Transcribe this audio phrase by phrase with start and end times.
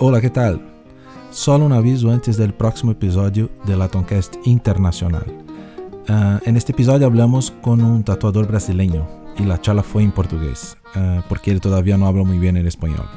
[0.00, 0.60] Hola, ¿qué tal?
[1.32, 5.24] Solo un aviso antes del próximo episodio de Latoncast Internacional.
[6.08, 10.76] Uh, en este episodio hablamos con un tatuador brasileño y la charla fue en portugués,
[10.94, 13.08] uh, porque él todavía no habla muy bien el español.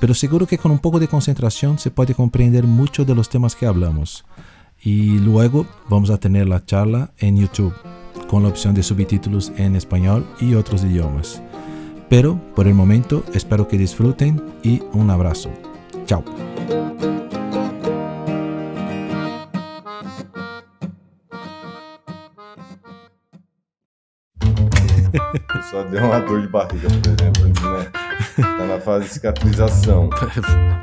[0.00, 3.54] Pero seguro que con un poco de concentración se puede comprender mucho de los temas
[3.54, 4.24] que hablamos.
[4.80, 7.74] Y luego vamos a tener la charla en YouTube,
[8.26, 11.42] con la opción de subtítulos en español y otros idiomas.
[12.08, 15.50] Pero por el momento espero que disfruten y un abrazo.
[16.06, 16.22] Chao.
[25.70, 27.86] Só deu uma dor de barriga, por exemplo, né?
[28.36, 30.08] Tá na fase de cicatrização.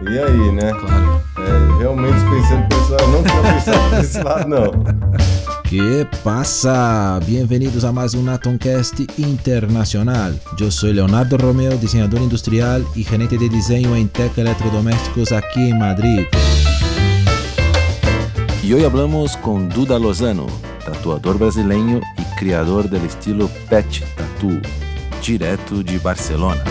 [0.03, 0.69] E aí, né?
[0.73, 1.23] Claro.
[1.39, 4.65] É, realmente pensando, pessoal, não tinha pensado por esse lado, não.
[5.73, 7.19] ¿Qué pasa?
[7.25, 10.39] Bienvenidos a más un Atoncast Internacional.
[10.55, 15.79] Yo soy Leonardo Romeo, diseñador industrial y gerente de diseño en Tech Electrodomésticos aquí en
[15.79, 16.27] Madrid.
[18.61, 20.45] Y hoy hablamos con Duda Lozano,
[20.85, 24.61] tatuador brasileño y criador del estilo Patch Tattoo,
[25.25, 26.63] direto de Barcelona.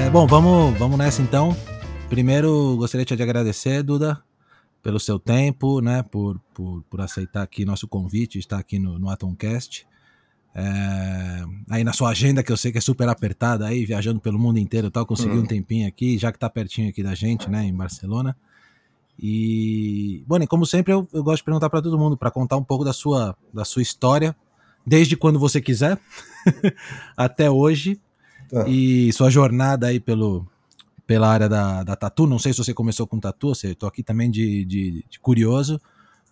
[0.00, 1.54] É, bom, vamos, vamos nessa então.
[2.12, 4.22] Primeiro, gostaria de agradecer, Duda,
[4.82, 9.08] pelo seu tempo, né, por, por, por aceitar aqui nosso convite, estar aqui no, no
[9.08, 9.86] Atomcast.
[10.54, 14.38] É, aí na sua agenda, que eu sei que é super apertada, aí viajando pelo
[14.38, 15.44] mundo inteiro tal, consegui uhum.
[15.44, 18.36] um tempinho aqui, já que tá pertinho aqui da gente, né, em Barcelona.
[19.18, 22.58] E, bom, e como sempre, eu, eu gosto de perguntar para todo mundo, para contar
[22.58, 24.36] um pouco da sua, da sua história,
[24.86, 25.98] desde quando você quiser,
[27.16, 27.98] até hoje,
[28.50, 28.68] tá.
[28.68, 30.46] e sua jornada aí pelo,
[31.12, 32.26] pela área da, da tatu.
[32.26, 35.78] Não sei se você começou com tatu, você estou aqui também de, de, de curioso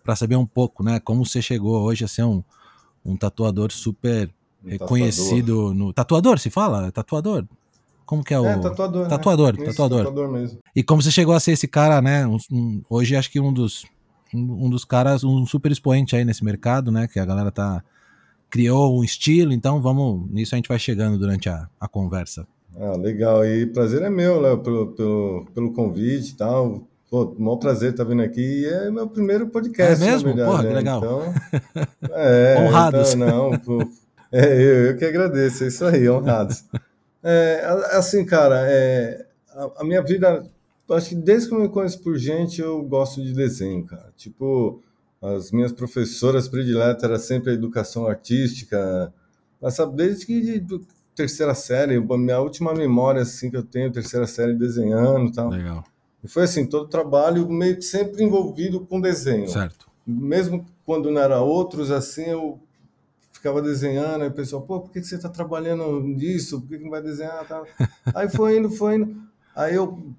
[0.03, 0.99] para saber um pouco, né?
[0.99, 2.43] Como você chegou hoje a ser um,
[3.05, 4.33] um tatuador super
[4.65, 5.73] um reconhecido tatuador.
[5.75, 5.93] no.
[5.93, 6.91] Tatuador, se fala?
[6.91, 7.45] Tatuador?
[8.07, 8.45] Como que é o.
[8.47, 9.07] É, tatuador.
[9.07, 9.65] Tatuador, né?
[9.65, 9.99] tatuador.
[10.01, 10.59] Isso, tatuador mesmo.
[10.75, 12.25] E como você chegou a ser esse cara, né?
[12.25, 13.85] Um, um, hoje acho que um dos.
[14.33, 17.07] Um, um dos caras, um super expoente aí nesse mercado, né?
[17.07, 17.83] Que a galera tá.
[18.49, 20.27] Criou um estilo, então vamos.
[20.31, 22.47] Nisso a gente vai chegando durante a, a conversa.
[22.79, 23.45] Ah, legal.
[23.45, 26.87] E prazer é meu, Léo, pelo, pelo, pelo convite e tal.
[27.09, 28.61] Pô, maior prazer estar vindo aqui.
[28.61, 30.01] E é meu primeiro podcast.
[30.01, 30.29] É mesmo?
[30.29, 30.75] Verdade, Porra, que né?
[30.75, 30.97] legal.
[30.99, 31.33] Então,
[32.15, 33.13] é, honrados.
[33.13, 33.81] Então, não, pô,
[34.31, 36.63] é, eu, eu que agradeço, é isso aí, honrados.
[37.23, 40.43] É, assim, cara, é, a, a, minha vida,
[40.89, 44.11] acho que desde que eu me conheço por gente, eu gosto de desenho, cara.
[44.17, 44.81] Tipo,
[45.21, 49.13] as minhas professoras prediletas era sempre a educação artística,
[49.61, 50.65] mas sabe, desde que
[51.15, 55.49] terceira série, minha última memória assim que eu tenho, terceira série desenhando e tal.
[55.49, 55.83] Legal.
[56.23, 59.47] E foi assim, todo trabalho meio que sempre envolvido com desenho.
[59.47, 59.89] Certo.
[60.05, 62.59] Mesmo quando não era outros, assim, eu
[63.31, 66.61] ficava desenhando, aí o pessoal, pô, por que você está trabalhando nisso?
[66.61, 67.45] Por que não vai desenhar?
[68.13, 69.15] Aí foi indo, foi indo.
[69.55, 70.13] Aí eu,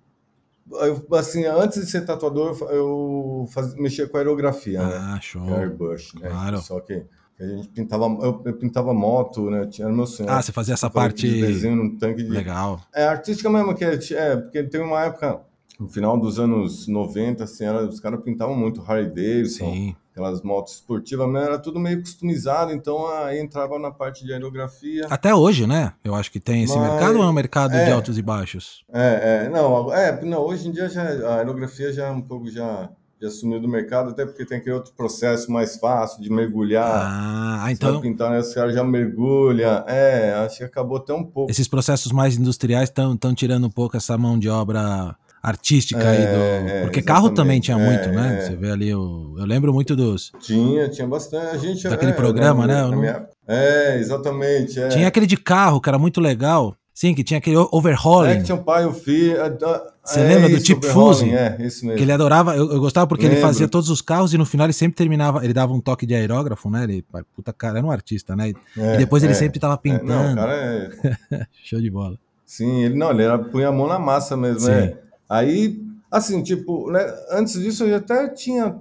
[0.71, 5.21] eu assim, antes de ser tatuador, eu faz, mexia com aerografia, ah, né?
[5.23, 5.55] show.
[5.55, 6.29] Airbrush, né?
[6.29, 6.59] Claro.
[6.61, 7.05] Só que
[7.41, 9.67] a gente pintava, eu, eu, pintava moto, né?
[9.67, 10.31] Tinha meu sonho.
[10.31, 12.81] Ah, você fazia essa parte de desenho num tanque de legal.
[12.95, 15.41] É artística mesmo que é, é porque tem uma época
[15.83, 19.97] no final dos anos 90, assim, era, os caras pintavam muito Harley Davidson, Sim.
[20.13, 25.07] aquelas motos esportivas, mas era tudo meio customizado, então aí entrava na parte de aerografia.
[25.11, 25.93] Até hoje, né?
[26.05, 27.91] Eu acho que tem esse Mas- mercado ou é um mercado de é.
[27.91, 28.85] altos e baixos?
[28.93, 32.49] É, é, não, é, não, hoje em dia já, a aerografia já é um pouco
[32.49, 32.89] já,
[33.23, 36.85] já sumiu do mercado, até porque tem aquele outro processo mais fácil de mergulhar.
[36.91, 38.41] Ah, Você então pintar, né?
[38.41, 39.85] Os caras já mergulham.
[39.87, 41.51] É, acho que acabou até um pouco.
[41.51, 46.23] esses processos mais industriais estão tirando um pouco essa mão de obra artística aí do.
[46.23, 47.37] É, é, Porque carro exatamente.
[47.37, 48.39] também tinha É, muito, né?
[48.39, 48.41] é.
[48.47, 49.35] Você vê ali o.
[49.39, 50.31] Eu lembro muito dos.
[50.41, 51.47] Tinha, tinha bastante.
[51.55, 52.83] A gente, Daquele é, programa, né?
[52.83, 54.81] não- É, exatamente.
[54.81, 54.89] É.
[54.89, 56.75] Tinha aquele de carro, que era muito legal.
[56.95, 58.31] Sim, que tinha aquele overhauling.
[58.31, 59.41] É que tinha um pai e o filho.
[59.41, 61.31] é, é, Você é lembra do isso, Chip overhauling, Fuse?
[61.31, 61.97] É, isso mesmo.
[61.97, 63.49] Que ele adorava, eu, eu gostava porque ele Lembro.
[63.49, 66.15] fazia todos os carros e no final ele sempre terminava, ele dava um toque de
[66.15, 66.85] aerógrafo, né?
[66.85, 67.05] Ele,
[67.35, 68.53] puta cara, era um artista, né?
[68.77, 70.07] É, e depois ele é, sempre tava é, pintando.
[70.07, 71.47] não, o cara é.
[71.65, 72.19] Show de bola.
[72.45, 74.71] Sim, ele não, ele era, punha a mão na massa mesmo, Sim.
[74.73, 74.99] né?
[75.29, 75.81] Aí,
[76.11, 77.01] assim, tipo, né,
[77.31, 78.77] antes disso eu até tinha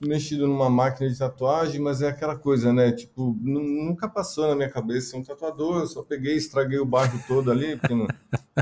[0.00, 2.92] mexido numa máquina de tatuagem, mas é aquela coisa, né?
[2.92, 6.78] Tipo, nu- nunca passou na minha cabeça ser um tatuador, eu só peguei e estraguei
[6.78, 8.06] o bairro todo ali, porque não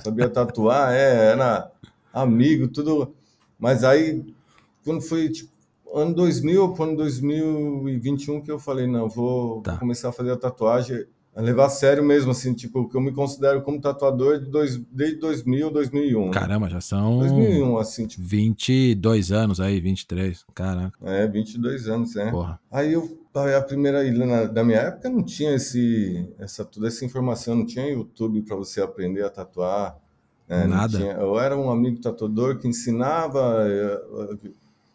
[0.03, 1.71] sabia tatuar, é, era
[2.13, 3.15] amigo, tudo.
[3.59, 4.25] Mas aí,
[4.85, 5.51] quando foi, tipo,
[5.95, 9.77] ano 2000 para ano 2021 que eu falei, não, vou Tá.
[9.77, 11.07] começar a fazer a tatuagem.
[11.43, 15.17] Levar a sério mesmo, assim, tipo, que eu me considero como tatuador de dois, desde
[15.17, 16.31] 2000, 2001.
[16.31, 20.45] Caramba, já são 2001, assim, tipo, 22 anos aí, 23.
[20.55, 22.31] Caraca, é, 22 anos, né?
[22.31, 22.59] porra.
[22.71, 27.55] Aí eu, a primeira ilha da minha época não tinha esse, essa, toda essa informação,
[27.55, 29.97] não tinha YouTube para você aprender a tatuar.
[30.49, 30.67] né?
[30.67, 30.97] Nada.
[30.99, 34.39] tinha- eu era um amigo tatuador que ensinava, eu,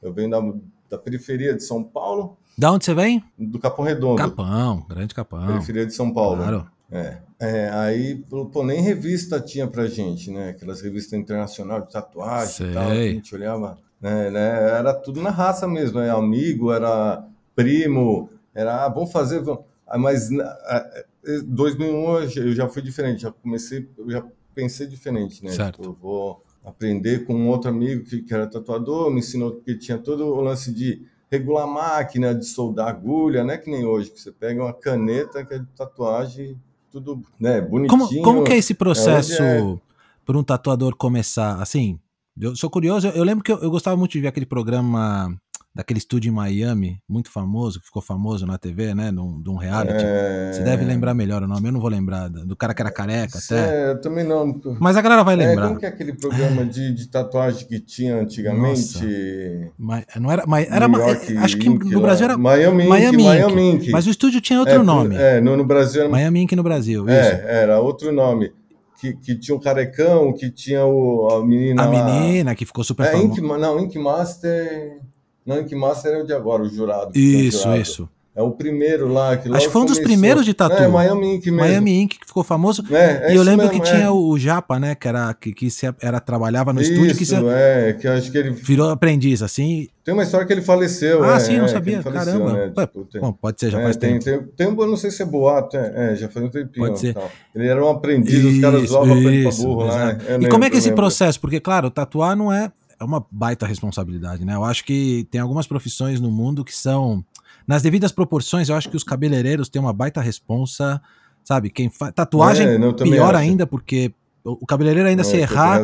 [0.01, 0.41] eu venho da,
[0.89, 3.23] da periferia de São Paulo, Da onde você vem?
[3.37, 5.47] do Capão Redondo, Capão, grande Capão.
[5.47, 6.37] periferia de São Paulo.
[6.37, 6.67] Claro.
[6.91, 8.15] É, é, aí,
[8.51, 10.49] pô, nem revista tinha pra gente, né?
[10.49, 13.11] Aquelas revistas internacionais de tatuagem e tal, que a Sei.
[13.13, 14.69] gente olhava, né, né?
[14.77, 16.09] Era tudo na raça mesmo, né?
[16.11, 17.25] Amigo, era
[17.55, 19.63] primo, era, ah, vamos fazer, vamos...
[19.87, 24.09] Ah, mas na- ah, eh, 2001 eu já- eu já fui diferente, já comecei, eu
[24.11, 25.51] já pensei diferente, né?
[25.51, 25.81] Certo.
[25.81, 29.97] Tipo, vou aprender com um outro amigo que, que era tatuador, me ensinou que tinha
[29.97, 34.19] todo o lance de regular máquina, de soldar agulha, não é que nem hoje, que
[34.19, 36.59] você pega uma caneta que é de tatuagem,
[36.91, 37.97] tudo né, bonitinho.
[37.97, 39.81] Como, como que é esse processo hoje
[40.25, 41.61] para um tatuador começar?
[41.61, 41.97] Assim,
[42.39, 45.33] eu sou curioso, eu, eu lembro que eu, eu gostava muito de ver aquele programa
[45.73, 49.09] daquele estúdio em Miami, muito famoso, que ficou famoso na TV, né?
[49.09, 50.03] Num, de um reality.
[50.05, 50.51] É...
[50.53, 52.27] Você deve lembrar melhor o nome, eu não vou lembrar.
[52.29, 53.87] Do cara que era careca até.
[53.87, 54.59] É, eu também não.
[54.79, 55.67] Mas a galera vai É, lembrar.
[55.69, 59.71] como que é aquele programa de, de tatuagem que tinha antigamente?
[59.77, 62.01] Mas não era, mas era York acho que Ink no.
[62.01, 63.23] Brasil era Miami Ink, Miami Ink.
[63.23, 63.91] Miami Ink.
[63.91, 65.15] Mas o estúdio tinha outro É, nome.
[65.15, 67.13] É, no, no Brasil era Miami Ink no Brasil, isso.
[67.13, 68.51] É, era outro nome.
[68.99, 71.91] Que, que tinha o carecão, que tinha o, a menina a lá.
[71.91, 73.41] menina que ficou super É, famosa.
[73.57, 74.99] Não, Ink Master.
[75.45, 77.11] Não, Ink Master é o de agora, o jurado.
[77.17, 78.09] Isso, isso.
[78.33, 79.35] É o primeiro lá.
[79.35, 80.03] Que Acho que foi um dos começou.
[80.05, 80.81] primeiros de tatu.
[80.81, 81.67] É, Miami Ink mesmo.
[81.67, 82.81] Miami Ink que ficou famoso.
[82.89, 83.93] É, é e eu isso lembro mesmo, que é.
[83.93, 84.95] tinha o Japa, né?
[84.95, 88.31] Que era que, que se era trabalhava no estúdio que Isso, se é, que acho
[88.31, 88.51] que ele.
[88.51, 89.89] virou aprendiz, assim.
[90.01, 91.25] Tem uma história que ele faleceu.
[91.25, 92.01] Ah, é, sim, não é, sabia.
[92.01, 92.53] faleceu, Caramba.
[92.53, 94.47] né, tipo, tem- Bom, pode ser, já é, faz tem, tempo.
[94.55, 96.87] Tem, tem, eu não sei se é boato, é, é, já faz um tempinho.
[96.87, 97.13] Pode ser.
[97.13, 97.29] tal.
[97.53, 100.05] Ele era um aprendiz, os caras Isso, zoavam pra isso, burro lá.
[100.05, 100.17] né?
[100.21, 101.39] E lembro, como é que eu esse processo?
[101.39, 102.71] Porque, claro, tatuar não é,
[103.01, 104.53] é uma baita responsabilidade, né?
[104.55, 107.25] Eu acho que tem algumas profissões no mundo que são,
[107.67, 111.01] nas devidas proporções, eu acho que os cabeleireiros têm uma baita responsa,
[111.43, 111.69] sabe?
[111.71, 113.37] Quem faz tatuagem, É, não, pior acho.
[113.43, 114.13] ainda, porque
[114.43, 115.81] o cabeleireiro ainda É, se errar,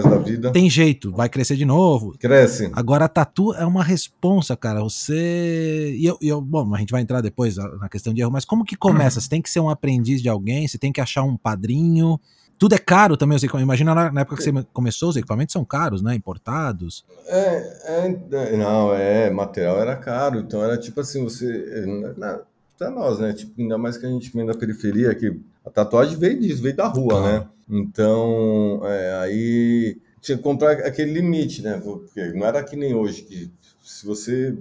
[0.52, 2.16] tem jeito, vai crescer de novo.
[2.20, 2.70] Cresce.
[2.74, 4.82] Agora, tatu é uma responsa, cara.
[4.82, 5.96] Você.
[5.98, 8.46] E eu, e eu- bom, a gente vai entrar depois na questão de erro, mas
[8.46, 9.20] como que começa?
[9.22, 12.20] Você tem que ser um aprendiz de alguém, você tem que achar um padrinho.
[12.60, 13.68] Tudo é caro também, os equipamentos.
[13.68, 16.16] Imagina na época que você começou, os equipamentos são caros, né?
[16.16, 17.06] Importados.
[17.28, 17.40] É,
[17.86, 21.86] é, é, não, é, material era caro, então era tipo assim, você, é,
[22.18, 22.40] na,
[22.78, 26.18] pra nós, né, tipo, ainda mais que a gente vem da periferia, que a tatuagem
[26.18, 27.26] veio disso, veio da rua, Claro.
[27.26, 32.94] né, então, é, aí tinha que comprar aquele limite, né, porque não era que nem
[32.94, 33.52] hoje, que
[33.84, 34.56] se você,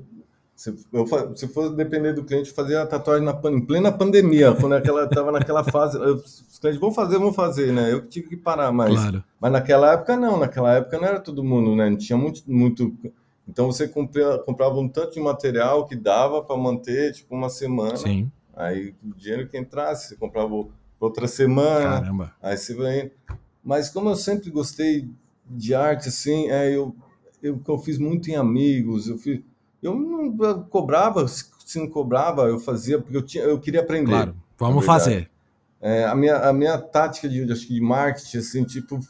[0.57, 4.73] se, eu, se fosse depender do cliente, fazia a tatuagem na, em plena pandemia, quando
[4.75, 8.37] aquela, tava naquela fase, eu- os clientes vão fazer, vão fazer, né, eu tive que
[8.37, 8.95] parar, mas...
[8.95, 9.23] Claro.
[9.39, 11.91] Mas naquela época não, naquela época não era todo mundo, né?
[11.91, 12.97] Não tinha muito, muito...
[13.47, 17.97] Então você compra- comprava um tanto de material que dava para manter tipo uma semana.
[17.97, 18.29] Sim.
[18.57, 20.67] Aí o dinheiro que entrasse, você comprava
[20.99, 22.01] outra semana.
[22.01, 22.33] Caramba.
[22.43, 23.13] Aí você vai.
[23.63, 25.09] Mas como eu sempre gostei
[25.49, 26.97] de arte, assim, é, eu,
[27.43, 29.07] eu, eu fiz muito em amigos.
[29.09, 29.41] Eu fiz,
[29.83, 34.13] eu não cobrava, se se não cobrava, eu fazia porque eu tinha, eu queria aprender.
[34.13, 34.37] Claro.
[34.57, 35.05] Vamos verdade.
[35.05, 35.31] fazer.
[35.81, 39.01] É, a, minha, a minha tática de, acho que de marketing, assim, tipo,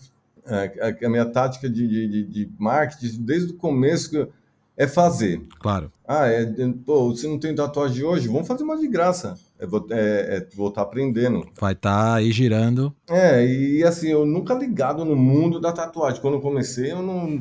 [0.46, 4.26] é, a, a minha tática de, de, de- marketing, desde o começo,
[4.74, 5.42] é fazer.
[5.60, 5.92] Claro.
[6.08, 8.26] Ah, é, é, pô, você não tem tatuagem hoje?
[8.26, 9.34] Vamos fazer uma de graça.
[9.58, 11.46] É, é, é voltar aprendendo.
[11.60, 12.94] Vai estar aí girando.
[13.06, 16.20] É, e assim, eu nunca ligado no mundo da tatuagem.
[16.22, 17.40] Quando eu comecei, eu não.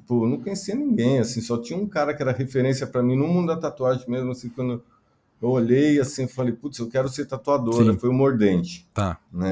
[0.00, 3.16] Tipo, eu não conhecia ninguém, assim, só tinha um cara que era referência para mim
[3.16, 4.80] no mundo da tatuagem mesmo, assim, quando
[5.42, 7.98] eu olhei, assim, falei, putz, eu quero ser tatuadora, Sim.
[7.98, 9.18] foi o Mordente Tá.
[9.32, 9.50] né?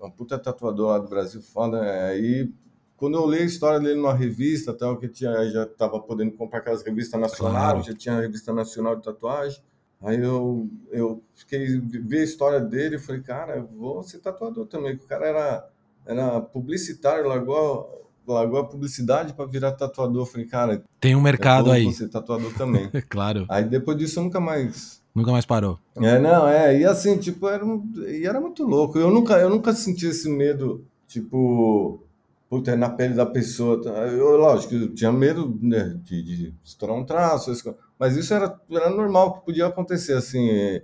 [0.00, 1.84] É um puta tatuador lá do Brasil, foda.
[1.84, 2.50] é, Aí,
[2.96, 6.60] quando eu li a história dele numa revista, tal, que tinha, já tava podendo comprar
[6.60, 7.82] aquelas revistas nacionais, Claro.
[7.82, 9.60] já tinha a revista nacional de tatuagem.
[10.02, 14.66] Aí eu, eu fiquei, vi a história dele e falei, cara, eu vou ser tatuador
[14.66, 14.94] também.
[14.94, 15.68] O cara era,
[16.06, 20.22] era publicitário, largou, largou a publicidade para virar tatuador.
[20.22, 21.92] Eu falei, cara, Tem um mercado aí.
[21.92, 22.90] ser tatuador também.
[23.08, 23.44] claro.
[23.48, 25.78] Aí depois disso eu nunca mais Nunca mais parou.
[25.96, 28.96] é, não, é, e assim, tipo, era, um- e era muito louco.
[28.98, 32.00] Eu nunca, eu nunca senti esse medo, tipo,
[32.48, 33.80] puta, é na pele da pessoa.
[34.08, 37.52] Eu, lógico, eu tinha medo, né, de, de estourar um traço,
[37.98, 40.48] mas isso era, era normal que podia acontecer, assim.
[40.48, 40.82] é.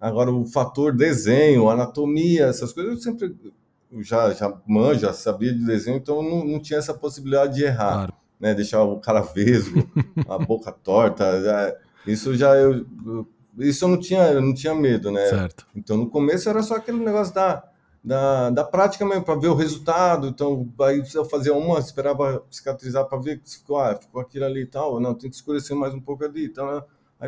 [0.00, 3.34] Agora, o fator desenho, anatomia, essas coisas, eu sempre
[4.02, 7.92] já, já manjo, já sabia de desenho, então não, não tinha essa possibilidade de errar
[7.94, 8.12] Claro.
[8.40, 9.88] né, deixar o cara vesgo,
[10.28, 11.74] a boca torta, já-
[12.06, 12.84] isso já eu,
[13.58, 15.24] isso eu não tinha, eu não tinha medo, né?
[15.26, 15.66] Certo.
[15.74, 17.64] Então no começo era só aquele negócio da,
[18.04, 20.28] da, da prática mesmo, para ver o resultado.
[20.28, 24.62] Então aí eu fazia uma, esperava cicatrizar para ver que ficou, ah, ficou aquilo ali
[24.62, 25.00] e tal.
[25.00, 26.44] Não, tem que escurecer mais um pouco ali.
[26.46, 26.82] Então, né?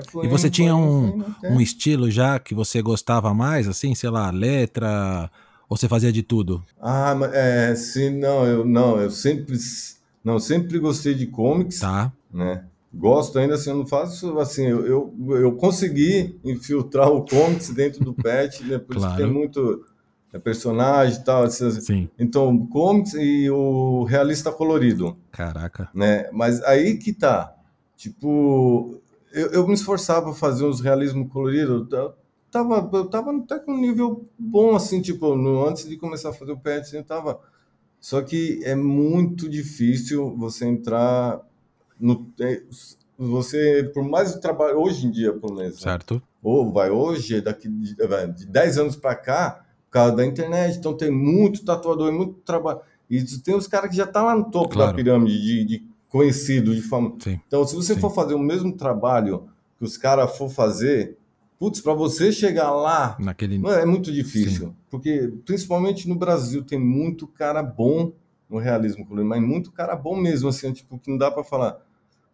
[0.08, 4.10] foi E você tinha um, foi um estilo já que você gostava mais, assim, sei
[4.10, 5.30] lá, letra,
[5.68, 6.62] ou você fazia de tudo?
[6.80, 9.56] Ah, mas, é, sim, não, eu não, eu sempre,
[10.24, 12.64] não, sempre gostei de comics, Tá, né?
[12.92, 18.02] Gosto ainda assim, eu não faço assim, eu, eu, eu consegui infiltrar o comics dentro
[18.02, 18.78] do pet, né?
[18.78, 19.22] Por isso que Claro.
[19.24, 19.84] tem muito
[20.32, 22.08] é, personagem e tal, essas- sim.
[22.18, 25.90] então comics e o realista colorido, Caraca.
[25.94, 26.30] né?
[26.32, 27.54] Mas aí que tá,
[27.96, 29.00] tipo,
[29.32, 31.86] eu, eu me esforçava para fazer uns realismo colorido,
[32.50, 36.32] tava, eu tava até com um nível bom, assim, tipo, no, antes de começar a
[36.32, 37.40] fazer o pet, eu tava.
[38.00, 41.40] Só que é muito difícil você entrar
[42.00, 42.26] no.
[42.40, 42.62] é,
[43.18, 45.80] Você, por mais o trabalho, hoje em dia, pelo menos, né?
[45.92, 46.22] Certo.
[46.42, 47.96] ou vai hoje, daqui de,
[48.36, 52.80] de 10 anos para cá, por causa da internet, então tem muito tatuador, muito trabalho.
[53.10, 54.90] E tem os caras que já estão lá no topo Claro.
[54.92, 57.14] da pirâmide de, de conhecido, de fama.
[57.18, 57.40] Sim.
[57.46, 58.00] Então, se você Sim.
[58.00, 61.17] for fazer o mesmo trabalho que os caras for fazer,
[61.58, 63.58] putz, para você chegar lá, Naquele.
[63.58, 68.12] Mano, é muito difícil, porque principalmente no Brasil tem muito cara bom
[68.48, 71.76] no realismo colorido, mas muito cara bom mesmo, assim, tipo, que não dá para falar,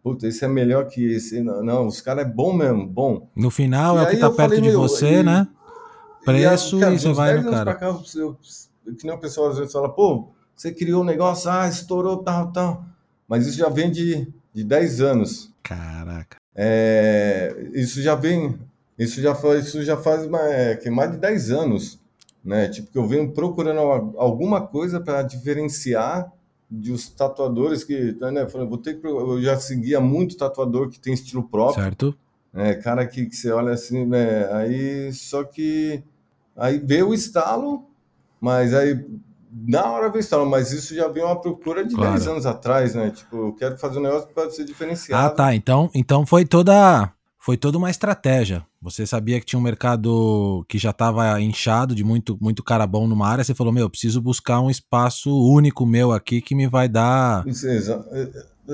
[0.03, 3.27] puta, esse é melhor que esse, não, não os caras é bom mesmo, bom.
[3.35, 5.47] No final E é o que tá perto falei, de você, e- né?
[6.23, 7.73] Preço cara, e você vai 10 no cara.
[7.75, 8.37] cá, eu,
[8.97, 12.51] que nem o pessoal às vezes fala, pô, você criou um negócio, ah, estourou, tal,
[12.51, 12.85] tal,
[13.27, 15.51] mas isso já vem de, de 10 anos.
[15.61, 16.37] Caraca.
[16.55, 18.57] É, isso já vem,
[18.97, 21.99] isso já faz, isso já faz mais, que mais de 10 anos,
[22.43, 22.67] né?
[22.69, 26.31] Tipo, que eu venho procurando al- alguma coisa para diferenciar
[26.69, 28.47] dos tatuadores que, né?
[28.53, 32.15] eu vou ter que, eu já seguia muito tatuador que tem estilo próprio, Certo?
[32.53, 32.73] né?
[32.75, 34.51] Cara que, que você olha assim, né?
[34.53, 36.03] Aí, só que
[36.55, 37.85] aí veio o estalo,
[38.41, 39.05] mas aí
[39.67, 42.11] na hora veio o estalo, mas isso já veio uma procura de Claro.
[42.13, 43.11] 10 anos atrás, né?
[43.11, 45.35] Tipo, eu quero fazer um negócio para ser Ah, diferenciado.
[45.35, 45.53] tá.
[45.55, 47.11] Então, então foi toda
[47.45, 48.65] foi toda uma estratégia.
[48.81, 53.07] Você sabia que tinha um mercado que já estava inchado de muito muito cara bom
[53.07, 53.43] numa área.
[53.43, 57.45] Você falou, meu, preciso buscar um espaço único meu aqui que me vai dar.
[57.47, 58.21] É,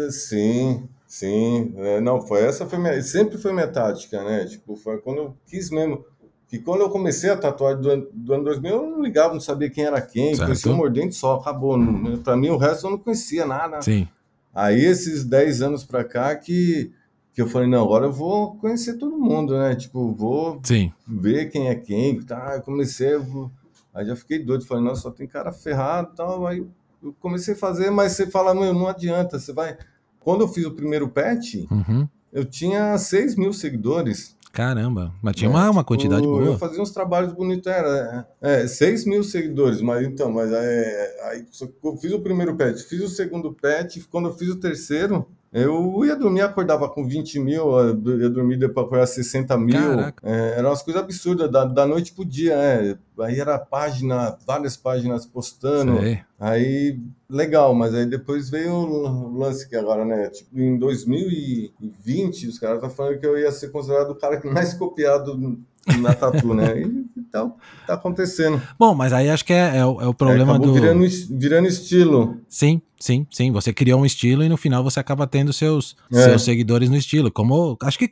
[0.05, 1.73] é, Sim, sim.
[1.75, 4.45] É, não, foi essa foi minha, sempre foi minha tática, né?
[4.45, 6.05] Tipo, foi quando eu quis mesmo.
[6.47, 9.41] Que quando eu comecei a tatuar do, ano- do ano 2000, eu não ligava, não
[9.41, 10.45] sabia quem era quem, Certo.
[10.45, 11.77] conhecia o mordente só, acabou.
[12.23, 13.81] Pra mim, o resto eu não conhecia nada.
[13.81, 14.07] Sim,
[14.53, 16.91] Aí, esses 10 anos pra cá, que,
[17.33, 19.75] que eu falei, não, agora eu vou conhecer todo mundo, né?
[19.75, 20.91] Tipo, vou sim.
[21.07, 22.55] ver quem é quem, tá?
[22.55, 23.49] Eu comecei, eu
[23.93, 26.45] aí já fiquei doido, falei, nossa, só tem cara ferrado e tal.
[26.47, 26.65] Aí
[27.01, 29.77] eu comecei a fazer, mas você fala, meu, não adianta, você vai.
[30.19, 32.07] Quando eu fiz o primeiro patch, Uhum.
[32.33, 34.35] eu tinha 6 mil seguidores.
[34.51, 35.13] Caramba.
[35.21, 35.55] Mas tinha né?
[35.55, 36.57] uma, uma Tipo, quantidade Eu boa.
[36.57, 38.27] fazia uns trabalhos bonitos, era.
[38.41, 41.45] É, 6 mil seguidores, mas então, mas é, aí
[41.83, 46.05] eu fiz o primeiro patch, fiz o segundo patch, quando eu fiz o terceiro, eu
[46.05, 49.99] ia dormir, acordava com 20 mil, eu ia dormir depois acordar 60 mil.
[50.23, 52.97] É, eram umas coisas absurdas, da, da noite pro dia, é.
[53.19, 55.99] Aí era página, várias páginas postando.
[55.99, 56.21] Sei.
[56.39, 56.97] Aí,
[57.29, 60.29] legal, mas aí depois veio o lance que agora, né?
[60.29, 64.47] Tipo, em 2020, os caras estão falando que eu ia ser considerado o cara que
[64.47, 65.59] mais copiado
[65.99, 66.81] na tatu, né?
[66.81, 67.49] E, tá,
[67.87, 68.61] tá acontecendo.
[68.77, 70.73] Bom, mas aí acho que é, é o, é o problema acabou do.
[70.73, 72.37] virando, virando estilo.
[72.47, 73.51] Sim, sim, sim.
[73.51, 76.23] Você criou um estilo e no final você acaba tendo seus, É.
[76.25, 77.31] seus seguidores no estilo.
[77.31, 78.09] Como acho que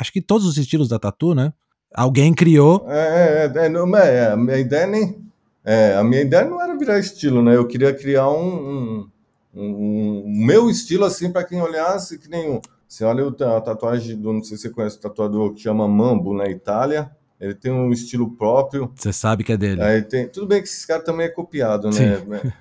[0.00, 1.52] acho que todos os estilos da tatu, né?
[1.94, 2.84] Alguém criou.
[2.88, 5.18] É, é, é, não, mas é, a minha ideia nem.
[5.64, 7.56] É, a minha ideia não era virar estilo, né?
[7.56, 9.08] Eu queria criar um, um,
[9.54, 12.60] um- um meu estilo assim para quem olhasse que nem.
[12.88, 16.34] Você olha a tatuagem do, não sei se você conhece o tatuador que chama Mambo
[16.34, 17.10] na Itália.
[17.40, 18.90] Ele tem um estilo próprio.
[18.94, 19.82] Você sabe que é dele.
[19.82, 22.06] Aí tem, tudo bem que esse cara também é copiado, Sim.
[22.26, 22.52] né?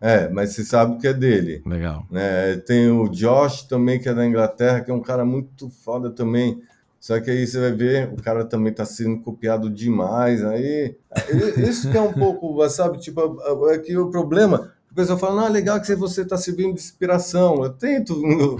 [0.00, 1.62] É, mas você sabe que é dele.
[1.66, 2.06] Legal.
[2.10, 2.56] né?
[2.58, 6.62] Tem o Josh também, que é da Inglaterra, que é um cara muito foda também.
[7.00, 10.44] Só que aí você vai ver, o cara também tá sendo copiado demais.
[10.44, 10.96] Aí,
[11.56, 15.80] isso que é um pouco, sabe, tipo, é que o problema, pessoal fala, não, legal
[15.80, 17.62] que você tá servindo de inspiração.
[17.62, 18.12] Eu tento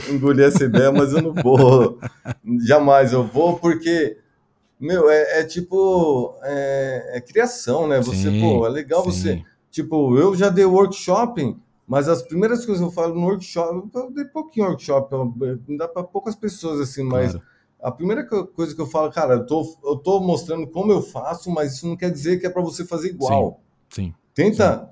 [0.09, 1.99] engolir essa ideia, mas eu não vou.
[2.65, 4.17] Jamais eu vou, porque,
[4.79, 8.01] meu, é, é tipo, é, é criação, né?
[8.01, 9.11] Você, Sim, pô, é legal sim.
[9.11, 9.43] você.
[9.71, 14.11] Tipo, eu já dei workshop, mas as primeiras coisas que eu falo no workshop, eu
[14.13, 15.13] dei pouquinho workshop,
[15.77, 17.47] dá para poucas pessoas assim, mas Claro.
[17.83, 21.03] a primeira co- coisa que eu falo, cara, eu tô, eu tô mostrando como eu
[21.03, 23.61] faço, mas isso não quer dizer que é para você fazer igual.
[23.91, 24.15] Sim.
[24.35, 24.89] Tenta,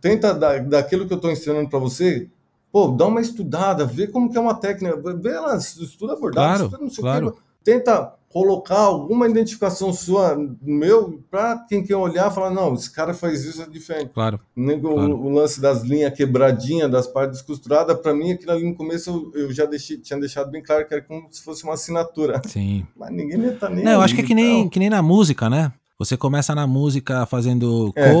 [0.00, 2.28] tenta da, daquilo que eu tô ensinando para você,
[2.72, 6.86] pô, dá uma estudada, vê como que é uma técnica, vê lá, estuda abordagem, Claro,
[6.86, 7.32] estuda claro.
[7.32, 13.14] quê, tenta colocar alguma identificação sua, meu, para quem quer olhar, falar, não, esse cara
[13.14, 14.10] faz isso é diferente.
[14.12, 14.38] Claro.
[14.54, 15.16] O, claro.
[15.16, 19.44] o lance das linhas quebradinhas, das partes costuradas, para mim, aquilo ali no começo eu,
[19.44, 22.42] eu já deixei, tinha deixado bem claro que era como se fosse uma assinatura.
[22.44, 22.86] Sim.
[22.94, 25.00] Mas ninguém nem tá nem Não, eu acho que é que nem, que nem na
[25.00, 25.72] música, né?
[25.98, 28.12] Você começa na música fazendo É.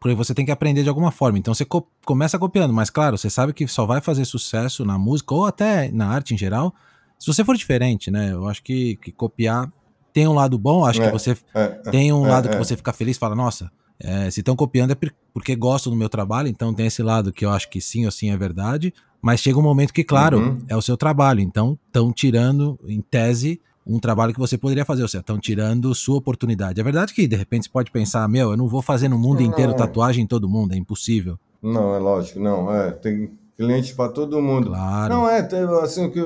[0.00, 1.38] porque você tem que aprender de alguma forma.
[1.38, 4.98] Então você co- começa copiando, mas claro, você sabe que só vai fazer sucesso na
[4.98, 6.74] música ou até na arte em geral
[7.18, 8.30] se você for diferente, né?
[8.32, 9.72] Eu acho que, que copiar
[10.12, 11.06] tem um lado bom, acho É.
[11.06, 11.90] que você É, é.
[11.90, 12.58] tem um é, lado que é.
[12.58, 16.08] você fica feliz, fala, nossa, é, se estão copiando é por- porque gostam do meu
[16.10, 19.40] trabalho, então tem esse lado que eu acho que sim ou sim é verdade, mas
[19.40, 20.58] chega um momento que, claro, Uhum.
[20.68, 25.02] é o seu trabalho, então estão tirando, em tese, um trabalho que você poderia fazer,
[25.02, 26.80] ou seja, estão tirando sua oportunidade.
[26.80, 29.40] É verdade que, de repente, você pode pensar, meu, eu não vou fazer no mundo
[29.40, 29.74] Não, inteiro é.
[29.74, 31.38] tatuagem em todo mundo, é impossível.
[31.62, 34.68] Não, é lógico, não, é, tem cliente para todo mundo.
[34.68, 35.14] Claro.
[35.14, 35.48] Não, é,
[35.82, 36.20] assim, que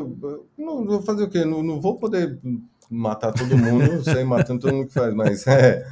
[0.59, 1.45] não vou fazer o quê?
[1.45, 2.39] Não, não vou poder
[2.91, 5.87] matar todo mundo, sair matando todo mundo que faz, mas é,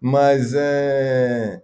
[0.00, 1.62] mas é,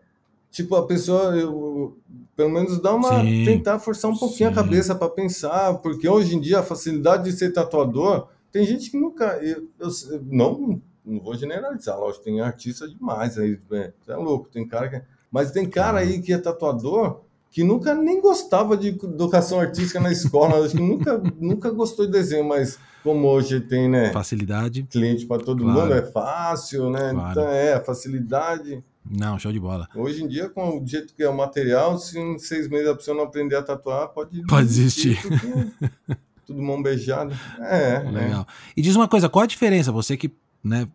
[0.50, 1.96] tipo, a pessoa, eu,
[2.36, 4.52] pelo menos dá uma, Sim, tentar forçar um pouquinho sim.
[4.52, 8.90] a cabeça para pensar, porque hoje em dia a facilidade de ser tatuador, tem gente
[8.90, 9.90] que nunca, eu, eu
[10.30, 15.02] não, não vou generalizar, lógico, tem artista demais aí, é, é louco, tem cara que,
[15.30, 17.20] mas tem cara aí que é tatuador
[17.50, 22.12] que nunca nem gostava de educação artística na escola, acho que nunca, nunca gostou de
[22.12, 24.82] desenho, mas como hoje tem, né, Facilidade.
[24.84, 25.80] cliente para todo Claro.
[25.82, 27.12] mundo, é fácil, né?
[27.12, 27.30] Claro.
[27.30, 28.82] Então é, a facilidade.
[29.08, 29.86] Não, show de bola.
[29.94, 32.96] Hoje em dia, com o jeito que é o material, se em seis meses a
[32.96, 35.16] pessoa não aprender a tatuar, pode, Pode desistir.
[35.22, 37.34] porque Tudo mão beijada.
[37.60, 38.46] É, Legal.
[38.76, 39.90] E diz uma coisa, qual a diferença?
[39.90, 40.30] Você que,
[40.62, 40.86] né,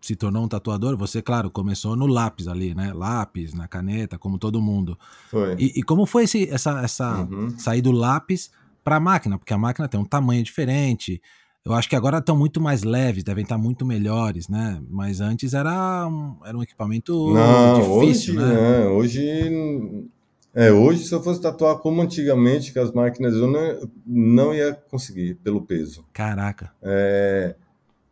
[0.00, 2.92] se tornou um tatuador, você, claro, começou no lápis ali, né?
[2.94, 4.96] Lápis, na caneta, como todo mundo.
[5.00, 5.54] é, foi.
[5.58, 7.50] E, e como foi esse, essa, essa Uhum.
[7.58, 8.50] sair do lápis
[8.84, 9.38] para a máquina?
[9.38, 11.20] Porque a máquina tem um tamanho diferente.
[11.64, 14.78] Eu acho que agora estão muito mais leves, devem estar muito melhores, né?
[14.90, 18.82] Mas antes era um, era um equipamento Não, difícil, hoje, né?
[18.82, 20.10] é, hoje,
[20.54, 24.72] é, hoje se eu fosse tatuar como antigamente, com as máquinas, eu não, não ia
[24.72, 26.04] conseguir pelo peso.
[26.12, 26.70] Caraca.
[26.82, 27.56] É,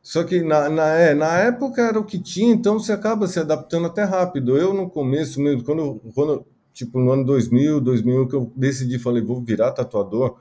[0.03, 3.39] só que na, na, é, na época era o que tinha, então você acaba se
[3.39, 4.59] adaptando até rápido.
[4.59, 9.23] Eu no começo mesmo, quando, quando tipo no ano 2000, 2001, que eu decidi, falei,
[9.23, 10.41] vou virar tatuador,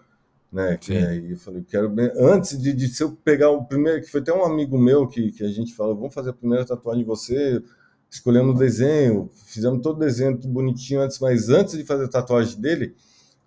[0.52, 0.78] né?
[0.78, 4.22] Que aí eu falei, quero antes de, de se eu pegar o primeiro, que foi
[4.22, 7.08] até um amigo meu que, que a gente falou, vamos fazer a primeira tatuagem de
[7.08, 7.62] você,
[8.12, 12.60] escolhemos o desenho, fizemos todo o desenho bonitinho antes, mas antes de fazer a tatuagem
[12.60, 12.94] dele,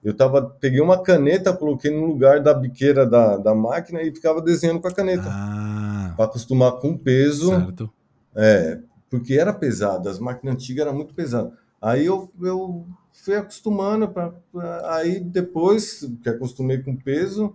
[0.03, 4.41] eu tava, peguei uma caneta, coloquei no lugar da biqueira da, da máquina e ficava
[4.41, 5.29] desenhando com a caneta.
[5.29, 7.91] Ah, Para acostumar com o peso, certo.
[8.35, 11.53] é, porque era pesado, as máquinas antigas eram muito pesadas.
[11.81, 17.55] Aí eu, eu fui acostumando, pra, pra- aí depois que acostumei com o peso,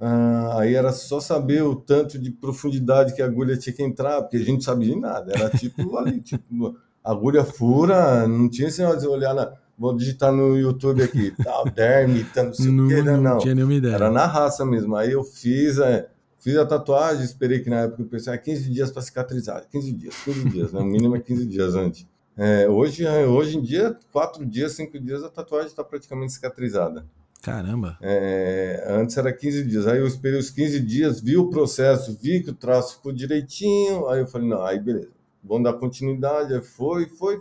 [0.00, 4.20] ah, aí era só saber o tanto de profundidade que a agulha tinha que entrar,
[4.22, 8.68] porque a gente não sabia de nada, era tipo ali, tipo, agulha fura, não tinha
[8.68, 9.52] esse negócio de olhar na.
[9.76, 13.16] Vou digitar no YouTube aqui, tal, derme, tá, não sei Não, o que, né?
[13.16, 13.38] não Não.
[13.38, 13.94] tinha nenhuma ideia.
[13.94, 14.94] Era na raça mesmo.
[14.94, 18.70] Aí eu fiz, é, fiz a tatuagem, esperei que na época eu pensei, ah, 15
[18.70, 19.66] dias para cicatrizar.
[19.68, 20.80] 15 dias, 15 dias, né?
[20.80, 22.06] O mínimo é 15 dias antes.
[22.36, 27.04] É, hoje, é, hoje em dia, 4 dias, 5 dias, a tatuagem está praticamente cicatrizada.
[27.44, 27.98] Caramba.
[28.00, 29.86] É, antes era 15 dias.
[29.86, 34.08] Aí eu esperei os 15 dias, vi o processo, vi que o traço ficou direitinho.
[34.08, 35.10] Aí eu falei, não, aí beleza,
[35.42, 36.54] vamos dar continuidade.
[36.54, 37.38] Aí foi, foi.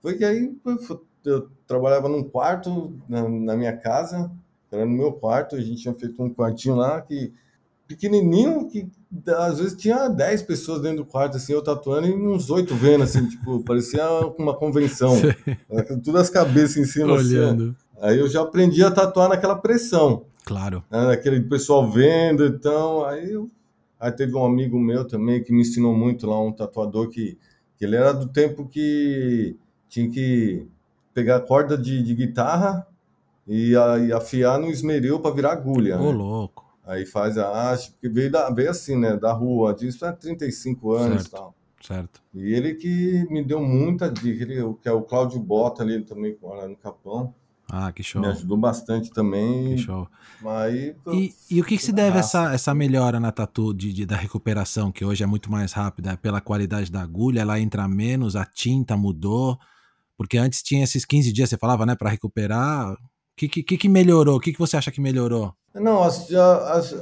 [0.00, 0.50] Foi que aí
[1.26, 4.30] eu trabalhava num quarto na, na minha casa,
[4.72, 7.30] era no meu quarto, a gente tinha feito um quartinho lá que
[7.86, 8.88] pequenininho, que
[9.28, 13.04] às vezes tinha 10 pessoas dentro do quarto, assim, eu tatuando e uns oito vendo,
[13.04, 15.16] assim, tipo, parecia uma convenção.
[16.02, 17.36] Todas as cabeças em cima, assim.
[17.36, 17.76] Olhando.
[18.00, 20.84] Aí eu já aprendi a tatuar naquela pressão Claro.
[20.90, 23.50] né, aquele pessoal vendo, então, aí, eu,
[23.98, 27.38] aí teve um amigo meu também que me ensinou muito lá, um tatuador que,
[27.78, 29.56] que ele era do tempo que
[29.88, 30.66] tinha que
[31.14, 32.86] pegar corda de, de guitarra
[33.46, 36.12] e, a- e afiar no esmeril para virar agulha, Ô, né?
[36.12, 36.64] louco.
[36.86, 40.92] Aí faz a haste, porque veio, da, veio assim, né, da rua, disso há 35
[40.92, 41.30] anos e Certo.
[41.30, 41.54] tal.
[41.80, 42.20] Certo.
[42.34, 46.36] E ele que me deu muita dica, ele, que é o Cláudio Bota ali, também
[46.42, 47.34] mora no Capão,
[47.70, 48.20] Ah, que show.
[48.20, 50.06] me ajudou bastante também, Que show.
[50.46, 50.94] aí...
[51.12, 52.38] E, e o que, que se deve raça.
[52.44, 56.12] essa, essa melhora na tatu de, de- da recuperação, que hoje é muito mais rápida?
[56.12, 59.58] É Pela qualidade da agulha, ela entra menos, a tinta mudou?
[60.16, 62.92] Porque antes tinha esses 15 dias, você falava, né, para recuperar.
[62.92, 62.96] O
[63.36, 64.36] que, que, que melhorou?
[64.36, 65.52] O que, que você acha que melhorou?
[65.74, 66.94] Não, as, as,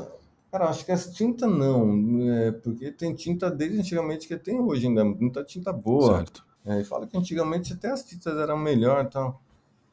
[0.51, 4.87] cara, acho que as tintas não, é, porque tem tinta desde antigamente que tem hoje
[4.87, 6.19] ainda, muita tinta boa.
[6.19, 6.43] Certo.
[6.65, 9.37] É, e fala que antigamente até as tintas eram melhor, então.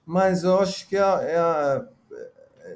[0.10, 1.86] Mas eu acho que é, a- é a-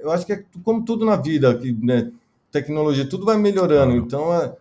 [0.01, 2.11] eu acho que é como tudo na vida, que, né,
[2.51, 3.95] tecnologia, tudo vai melhorando.
[3.95, 4.55] Então, é,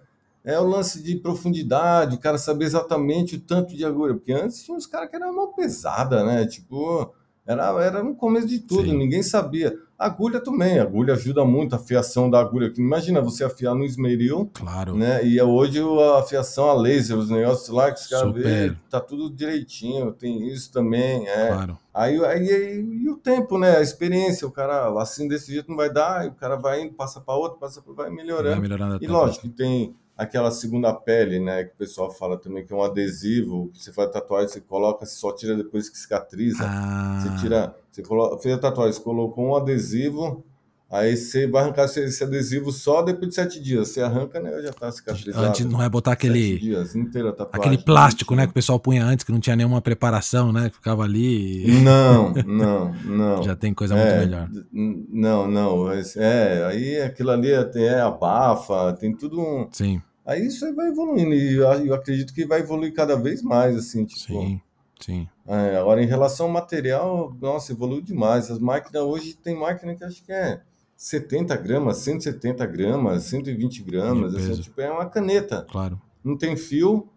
[0.44, 4.14] é o lance de profundidade, o cara saber exatamente o tanto de agulha.
[4.14, 6.46] Porque antes tinha uns caras que eram mal pesada, né?
[6.46, 7.12] Tipo,
[7.46, 8.96] era, era no começo de tudo, Sim.
[8.96, 9.76] ninguém sabia.
[9.98, 12.72] Agulha também, agulha ajuda muito, a afiação da agulha.
[12.76, 14.96] Imagina você afiar no esmeril, Claro.
[14.96, 15.24] né?
[15.24, 19.30] E hoje a afiação a laser, os negócios lá que os caras veem, tá tudo
[19.30, 21.48] direitinho, tem isso também, é.
[21.48, 21.78] Claro.
[21.94, 23.76] Aí, aí, aí- e o tempo, né?
[23.76, 26.94] A experiência, o cara assim desse jeito não vai dar, e o cara vai indo,
[26.94, 28.60] passa para outro, passa pra, vai Vai melhorando.
[28.60, 31.64] melhorando a E lógico que tem aquela segunda pele, né?
[31.64, 35.04] Que o pessoal fala também que é um adesivo, que você faz tatuagem, você coloca,
[35.06, 36.64] você só tira depois que cicatriza.
[36.66, 40.44] Ah, Você tira, você coloca, fez a tatuagem, você colocou um adesivo,
[40.90, 43.88] aí você vai arrancar esse, adesivo só depois de sete dias.
[43.88, 44.50] Você arranca, né?
[44.62, 45.46] Já tá cicatrizado.
[45.46, 47.72] antes não é botar Sete aquele, dias, inteira a tatuagem.
[47.72, 50.76] aquele plástico, né, que o pessoal punha antes, que não tinha nenhuma preparação, né, que
[50.76, 53.42] ficava ali e Não, não, não.
[53.42, 54.48] já tem coisa muito É, melhor.
[54.72, 55.90] n- Não, não.
[56.16, 59.68] É, aí aquilo ali é, é abafa, tem tudo um.
[59.72, 63.76] Sim, Aí isso aí vai evoluindo, e eu, acredito que vai evoluir cada vez mais,
[63.76, 64.20] assim, tipo.
[64.20, 64.60] sim,
[65.00, 65.28] sim.
[65.46, 68.50] É, agora, em relação ao material, nossa, evoluiu demais.
[68.50, 70.60] As máquinas hoje tem máquina que acho que é
[70.96, 75.66] 70 gramas, 170 gramas, 120 gramas, assim, tipo, é uma caneta.
[75.68, 76.00] Claro.
[76.22, 77.08] Não tem fio,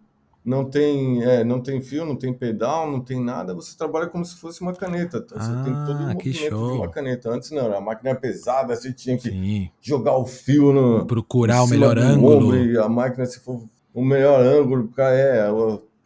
[0.45, 3.53] não tem, é, não tem fio, não tem pedal, não tem nada.
[3.55, 5.17] Você trabalha como se fosse uma caneta.
[5.25, 7.29] Então, você tem todo o Ah, que movimento de uma caneta.
[7.31, 9.69] Antes não, era a máquina era pesada, você tinha que Sim.
[9.81, 12.47] jogar o fio no, Procurar o melhor ângulo.
[12.49, 15.49] ombro e a máquina, se for o melhor ângulo, é,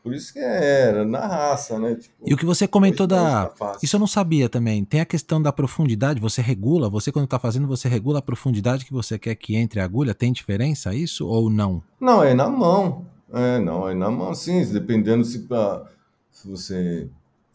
[0.01, 1.95] por isso que era, na raça, né?
[1.95, 3.45] Tipo, E o que você comentou não, da.
[3.47, 3.77] tá.
[3.83, 4.85] Isso eu não sabia também.
[4.85, 8.85] Tem a questão da profundidade, você regula, você quando tá fazendo, você regula a profundidade
[8.85, 10.13] que você quer que entre a agulha.
[10.13, 11.83] Tem diferença isso ou não?
[11.99, 13.05] Não, é na mão.
[13.33, 14.63] É, não, é na mão, sim.
[14.71, 15.85] Dependendo se, pra-
[16.31, 17.09] se você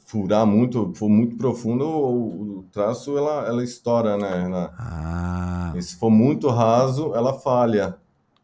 [0.06, 4.44] furar muito, for muito profundo, o, o traço ela, ela estoura, né?
[4.44, 7.96] Ela- Ah, e se for muito raso, ela falha.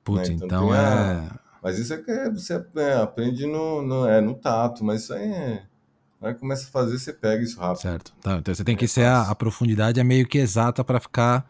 [0.05, 1.29] putz, né, então então é.
[1.63, 5.13] Mas isso é que é- você é, aprende no, no, é, no tato, mas isso
[5.13, 5.63] aí é.
[6.23, 7.81] Que começa a fazer, você pega isso rápido.
[7.81, 8.13] Certo.
[8.21, 11.01] Tá, então você tem que É ser a, a profundidade é meio que exata para
[11.01, 11.47] ficar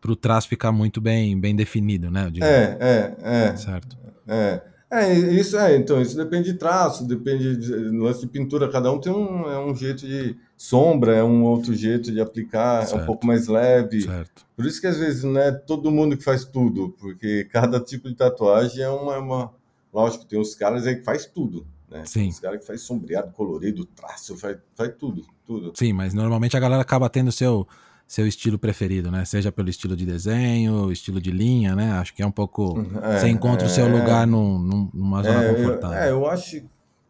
[0.00, 2.30] para o traço ficar muito bem bem definido, né?
[2.40, 3.56] É, é, é.
[3.56, 3.96] Certo.
[4.26, 8.68] É, é, isso é, então, isso depende de traço, depende de, no lance de pintura,
[8.68, 12.82] cada um tem um, é um jeito de sombra, é um outro jeito de aplicar,
[12.82, 13.02] é Certo.
[13.02, 14.02] um pouco mais leve.
[14.02, 14.44] Certo.
[14.56, 18.08] Por isso que às vezes não é todo mundo que faz tudo, porque cada tipo
[18.08, 19.54] de tatuagem é uma, uma...
[19.92, 22.02] lógico, tem os caras aí que faz tudo, né?
[22.04, 22.28] Sim.
[22.28, 25.72] Os caras que faz sombreado, colorido, traço, faz, faz tudo, tudo.
[25.76, 27.66] Sim, mas normalmente a galera acaba tendo seu
[28.10, 29.24] seu estilo preferido, né?
[29.24, 31.92] Seja pelo estilo de desenho, estilo de linha, né?
[31.92, 35.22] Acho que é um pouco É, você encontra o seu é, lugar num, num- numa
[35.22, 35.96] zona é, eu, confortável.
[35.96, 36.60] é, eu acho,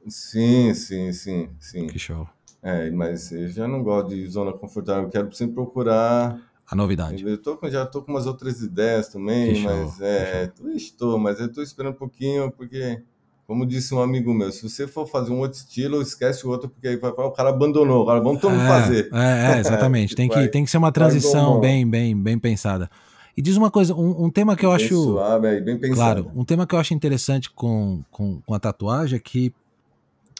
[0.09, 1.87] sim, sim, sim, sim.
[1.87, 2.29] Que show.
[2.63, 6.39] É, mas eu já não gosto de zona confortável, eu quero sempre procurar.
[6.71, 7.27] A novidade.
[7.27, 11.19] Eu tô, já tô com umas outras ideias também, Que show, mas é, tô, estou,
[11.19, 13.03] mas eu tô esperando um pouquinho, porque,
[13.51, 16.69] como disse um amigo meu, se você for fazer um outro estilo, esquece o outro,
[16.69, 19.11] porque aí vai falar, o cara abandonou, agora vamos todo É, fazer.
[19.13, 20.15] É, é, exatamente.
[20.15, 22.89] tem, que, Vai- tem que ser uma transição bem, bem, bem pensada.
[23.37, 24.95] E diz uma coisa, um, um tema que eu Bem acho.
[25.03, 26.23] suave, aí, bem pensado.
[26.23, 29.53] Claro, um tema que eu acho interessante com, com, com a tatuagem é que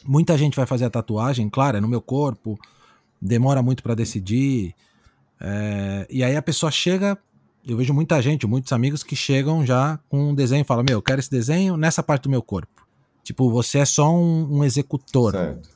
[0.05, 2.57] muita gente vai fazer a tatuagem, claro, é no meu corpo,
[3.21, 4.73] demora muito para decidir.
[5.39, 7.17] é, e aí a pessoa chega,
[7.67, 10.99] eu vejo muita gente, muitos amigos que chegam já com um desenho e falam: Meu,
[10.99, 12.80] eu quero esse desenho nessa parte do meu corpo.
[13.23, 15.31] Tipo, você é só um, um executor.
[15.33, 15.69] Certo.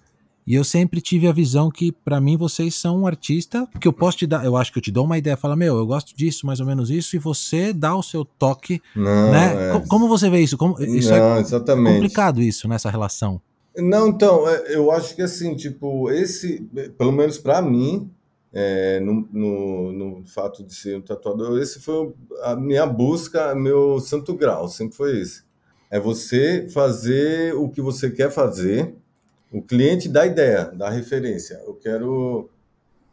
[0.48, 3.94] E eu sempre tive a visão que, pra mim, vocês são um artista, que eu
[3.94, 6.16] posso te dar, eu acho que eu te dou uma ideia, fala, meu, eu gosto
[6.16, 9.70] disso, mais ou menos isso, e você dá o seu toque, Não, né?
[9.70, 9.72] é.
[9.72, 10.56] Co- Como você vê isso?
[10.56, 11.96] Como, isso é não, exatamente.
[11.96, 13.42] complicado isso, nessa relação.
[13.76, 16.62] Não, então, é, eu acho que assim, tipo, esse,
[16.96, 18.12] pelo menos pra mim,
[18.54, 24.00] é, no, no, no fato de ser um tatuador, esse foi a minha busca, meu
[24.00, 25.44] santo grau, sempre foi esse.
[25.96, 28.94] É você fazer o que você quer fazer,
[29.50, 31.56] o cliente dá ideia, dá referência.
[31.66, 32.50] Eu quero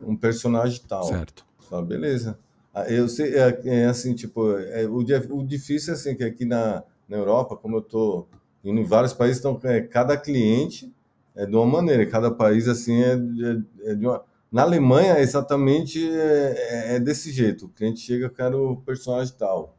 [0.00, 1.04] um personagem tal.
[1.04, 1.44] Certo.
[1.70, 2.36] Fala, beleza.
[2.74, 6.44] Ah, Eu sei, é, é assim, tipo, é, o, o difícil é assim, que aqui
[6.44, 8.26] na, na Europa, como eu tô
[8.64, 10.92] indo em vários países, então, é, cada cliente
[11.36, 14.24] é de uma maneira, cada país, assim, é, é- é de uma...
[14.50, 17.66] Na Alemanha, exatamente, é, é- é desse jeito.
[17.66, 19.76] O cliente chega, eu quero o personagem tal.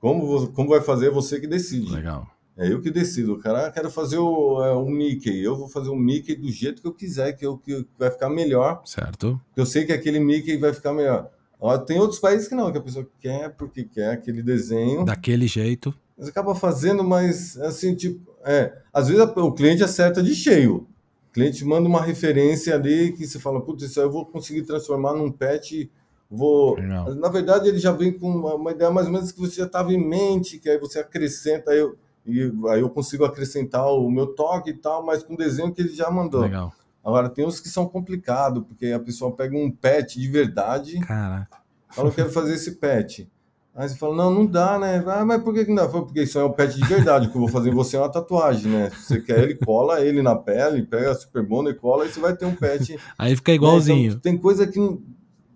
[0.00, 1.92] Como, como vai fazer, é você que decide.
[1.92, 2.26] Legal.
[2.56, 3.34] É eu que decido.
[3.34, 5.42] O cara, quero fazer o, é, o Mickey.
[5.42, 8.30] Eu vou fazer o Mickey do jeito que eu quiser, que, eu, que vai ficar
[8.30, 9.38] melhor Certo.
[9.48, 11.30] porque eu sei que aquele Mickey vai ficar melhor.
[11.60, 15.46] Ó, Tem outros países que não, que a pessoa quer porque quer aquele desenho, Daquele
[15.46, 15.94] jeito.
[16.16, 20.86] mas acaba fazendo, mas assim, tipo, é, às vezes o cliente acerta de cheio.
[21.28, 24.62] O cliente manda uma referência ali que você fala, putz, isso aí eu vou conseguir
[24.62, 25.90] transformar num pet,
[26.30, 26.74] vou...
[26.76, 27.14] Legal.
[27.14, 29.66] Na verdade, ele já vem com uma, uma ideia mais ou menos que você já
[29.66, 34.10] estava em mente, que aí você acrescenta, aí eu, e aí eu consigo acrescentar o
[34.10, 36.42] meu toque e tal, mas com o desenho que ele já mandou.
[36.42, 36.72] Legal.
[37.04, 41.58] Agora, tem uns que são complicados, porque a pessoa pega um pet de verdade, Caraca.
[41.88, 43.30] fala, eu quero fazer esse pet.
[43.76, 45.04] Aí você fala, não, não dá, né?
[45.06, 45.88] Ah, mas por que que não dá?
[45.88, 48.00] Porque isso é um pet de verdade, o que eu vou fazer em você é
[48.00, 48.90] uma tatuagem, né?
[48.90, 52.18] Se você quer ele, cola ele na pele, pega a Super e cola, e você
[52.18, 52.98] vai ter um pet.
[53.16, 53.56] Aí fica né?
[53.56, 54.08] igualzinho.
[54.08, 54.80] Então, tem coisa que,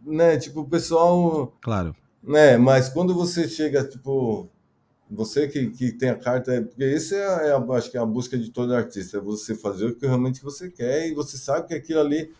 [0.06, 1.52] né, tipo, o pessoal...
[1.60, 1.96] Claro.
[2.22, 2.56] né?
[2.58, 4.48] Mas quando você chega, tipo,
[5.10, 8.00] você que, que tem a carta, é- porque esse é, é a, acho que é
[8.00, 11.36] a busca de todo artista, é você fazer o que realmente você quer e você
[11.36, 12.32] sabe que aquilo ali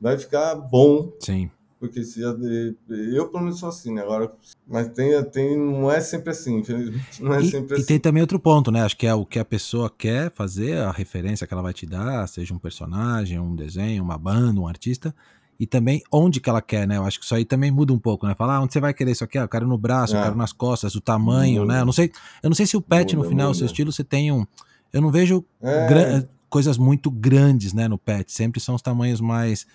[0.00, 1.50] vai ficar bom, Sim.
[1.78, 4.02] porque se eu pelo menos sou assim, né?
[4.02, 4.32] Agora,
[4.66, 7.86] mas tem, tem, não é sempre assim, infelizmente, não é E, sempre e assim.
[7.86, 8.82] tem também outro ponto, né?
[8.82, 11.86] Acho que é o que a pessoa quer fazer, a referência que ela vai te
[11.86, 15.14] dar, seja um personagem, um desenho, uma banda, um artista,
[15.58, 16.96] e também onde que ela quer, né?
[16.96, 18.34] Eu acho que isso aí também muda um pouco, né?
[18.34, 19.38] Falar, ah, onde você vai querer isso aqui?
[19.38, 20.22] Ah, eu quero no braço, eu É.
[20.24, 21.74] quero nas costas, o tamanho, Muda.
[21.74, 21.80] né?
[21.80, 22.10] Eu não sei,
[22.42, 23.58] eu não sei se o pet, no Muda, final, o muda.
[23.58, 24.44] seu estilo, você tem um.
[24.92, 25.86] Eu não vejo É.
[25.88, 28.32] gra- coisas muito grandes, né, no pet.
[28.32, 29.66] Sempre são os tamanhos mais.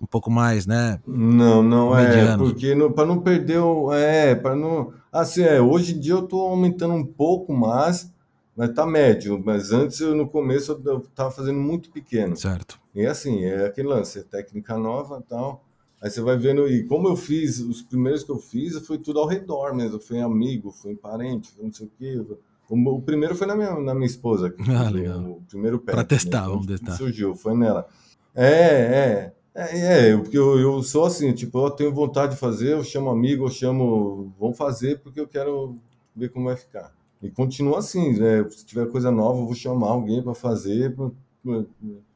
[0.00, 1.00] um pouco mais, né?
[1.04, 3.92] Não, não é, porque para não perder o.
[3.92, 4.92] É, para não.
[5.12, 8.08] Assim, é, hoje em dia eu estou aumentando um pouco mais,
[8.56, 9.42] mas tá médio.
[9.44, 12.36] Mas antes, eu, no começo, eu- eu tava fazendo muito pequeno.
[12.36, 12.78] Certo.
[13.00, 15.64] E assim, é aquele lance, é técnica nova e tal.
[16.00, 19.18] Aí você vai vendo, e como eu fiz, os primeiros que eu fiz, foi tudo
[19.18, 19.98] ao redor mesmo.
[20.00, 22.24] Foi em amigo, foi em parente, foi não sei o quê.
[22.68, 24.54] O, o primeiro foi na minha, na minha esposa.
[24.68, 25.20] Ah, o- legal.
[25.20, 25.92] O primeiro pé.
[25.92, 26.96] Pra testar, vamos testar.
[26.96, 27.86] Surgiu, foi nela.
[28.34, 29.32] É, é.
[29.54, 33.10] É, é, porque eu, eu sou assim, tipo, eu tenho vontade de fazer, eu chamo
[33.10, 35.76] amigo, eu chamo, vamos fazer porque eu quero
[36.14, 36.92] ver como vai ficar.
[37.20, 38.48] E continua assim, né?
[38.50, 40.94] Se tiver coisa nova, eu vou chamar alguém para fazer.
[40.98, 41.12] O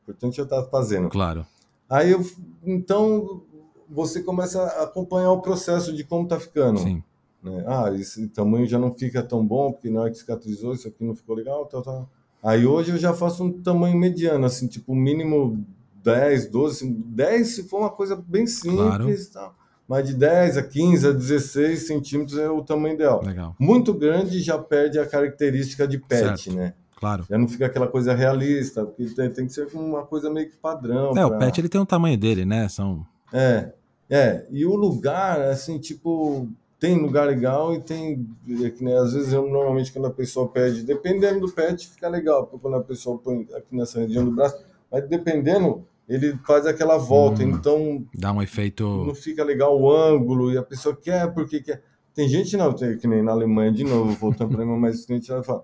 [0.02, 1.08] importante eu estar fazendo.
[1.08, 1.46] Claro.
[1.88, 2.24] Aí eu,
[2.64, 3.42] então
[3.88, 6.80] você começa a acompanhar o processo de como tá ficando.
[6.80, 7.02] Sim.
[7.42, 7.64] né?
[7.66, 11.04] Ah, esse tamanho já não fica tão bom, porque na hora que cicatrizou, isso aqui
[11.04, 12.08] não ficou legal, tal, tal.
[12.42, 15.64] Aí hoje eu já faço um tamanho mediano, assim, tipo, mínimo
[16.02, 19.48] 10, 12, assim, 10 se for uma coisa bem simples, Claro.
[19.50, 19.54] tal.
[19.86, 23.22] mas de 10 a 15 a 16 centímetros é o tamanho ideal.
[23.22, 23.54] Legal.
[23.60, 26.56] Muito grande já perde a característica de pet, Certo.
[26.56, 26.74] né?
[27.02, 27.26] Claro.
[27.28, 30.56] Já não fica aquela coisa realista, porque tem, tem que ser uma coisa meio que
[30.56, 31.12] padrão.
[31.18, 32.68] É, o pra- pet ele tem um tamanho dele, né?
[32.68, 33.04] São.
[33.32, 33.72] é,
[34.08, 34.46] é.
[34.50, 38.26] E o lugar, assim, tipo, tem lugar legal e tem.
[38.64, 42.08] é que, né, às vezes, eu, normalmente, quando a pessoa pede, dependendo do pet, fica
[42.08, 44.56] legal, porque quando a pessoa põe aqui nessa região do braço,
[44.90, 47.50] mas dependendo, ele faz aquela volta, Hum.
[47.50, 48.84] então Dá um efeito.
[49.06, 51.82] não fica legal o ângulo e a pessoa quer porque quer.
[52.14, 55.28] Tem gente, não, tem, que nem na Alemanha, de novo, voltando para mas a gente
[55.30, 55.62] vai falar.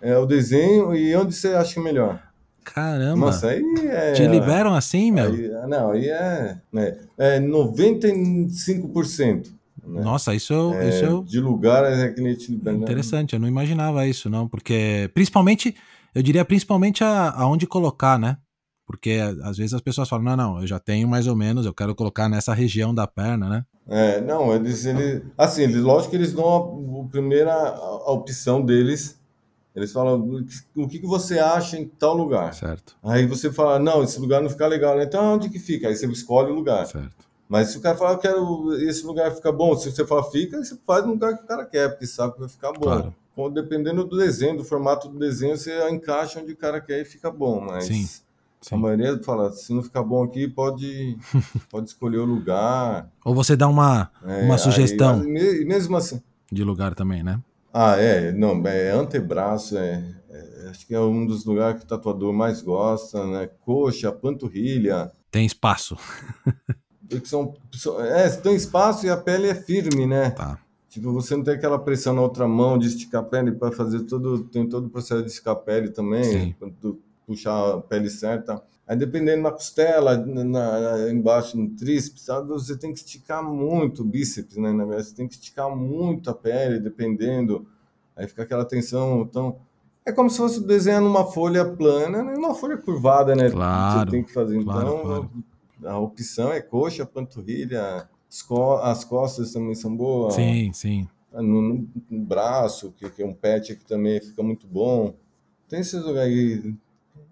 [0.00, 2.22] É o desenho e onde você acha melhor?
[2.64, 3.26] Caramba!
[3.26, 4.12] Nossa, aí é.
[4.12, 5.32] Te liberam assim, meu?
[5.32, 9.48] Aí, não, aí é, né, é 95%.
[9.86, 10.02] Né?
[10.02, 11.22] Nossa, isso, eu- É, isso eu.
[11.22, 12.82] De lugar é que nem te libera, né?
[12.82, 15.74] Interessante, eu não imaginava isso, não, porque principalmente,
[16.14, 18.36] eu diria principalmente a, aonde colocar, né?
[18.86, 21.74] Porque às vezes as pessoas falam, não, não, eu já tenho mais ou menos, eu
[21.74, 23.64] quero colocar nessa região da perna, né?
[23.86, 27.74] É, não, eles, eles assim, eles, lógico que eles dão a, a primeira
[28.06, 29.17] opção deles.
[29.78, 30.44] Eles falam
[30.76, 32.52] o que, que você acha em tal lugar.
[32.52, 35.04] Certo, Aí você fala, não, esse lugar não fica legal, né?
[35.04, 35.88] Então onde que fica?
[35.88, 36.86] Aí você escolhe o lugar.
[36.86, 37.26] certo.
[37.48, 40.58] Mas se o cara falar, eu quero esse lugar ficar bom, se você fala fica,
[40.62, 42.80] você faz no lugar que o cara quer, porque sabe que vai ficar bom.
[42.80, 43.14] Claro.
[43.34, 47.04] Bom, dependendo do desenho, do formato do desenho, você encaixa onde o cara quer e
[47.06, 47.60] fica bom.
[47.60, 48.76] Mas Sim, a sim.
[48.76, 51.16] maioria fala, se não ficar bom aqui, pode,
[51.70, 53.08] pode escolher o lugar.
[53.24, 56.20] Ou você dá uma, É, uma aí, sugestão e mesmo assim.
[56.52, 57.40] de lugar também, né?
[57.80, 61.88] Ah, é, não, é antebraço, é, é, acho que é um dos lugares que o
[61.88, 63.48] tatuador mais gosta, né?
[63.60, 65.12] Coxa, panturrilha.
[65.30, 65.96] Tem espaço.
[67.08, 70.30] porque São, são- é, tem espaço e a pele é firme, né?
[70.30, 70.58] Tá.
[70.88, 74.00] Tipo, você não tem aquela pressão na outra mão de esticar a pele para fazer
[74.00, 74.42] todo.
[74.46, 76.54] Tem todo o processo de esticar a pele também, Sim.
[76.58, 78.60] quando tu puxar a pele certa.
[78.88, 82.48] Aí dependendo na costela, na, na- embaixo no tríceps, sabe?
[82.48, 84.72] você tem que esticar muito o bíceps, né?
[84.72, 87.66] Na verdade, você tem que esticar muito a pele, dependendo.
[88.16, 89.20] Aí fica aquela tensão.
[89.28, 89.58] Então,
[90.06, 92.34] é como se fosse desenhar numa folha plana, né?
[92.34, 93.50] Uma folha curvada, né?
[93.50, 94.64] Claro, Você tem que fazer.
[94.64, 95.30] claro, então, claro.
[95.84, 100.32] a opção é coxa, panturrilha, as co- as costas também são boas.
[100.34, 101.06] Sim, sim.
[101.30, 105.14] No, no- no braço, que, que é um pet que também fica muito bom.
[105.68, 106.74] Tem esses lugares aí.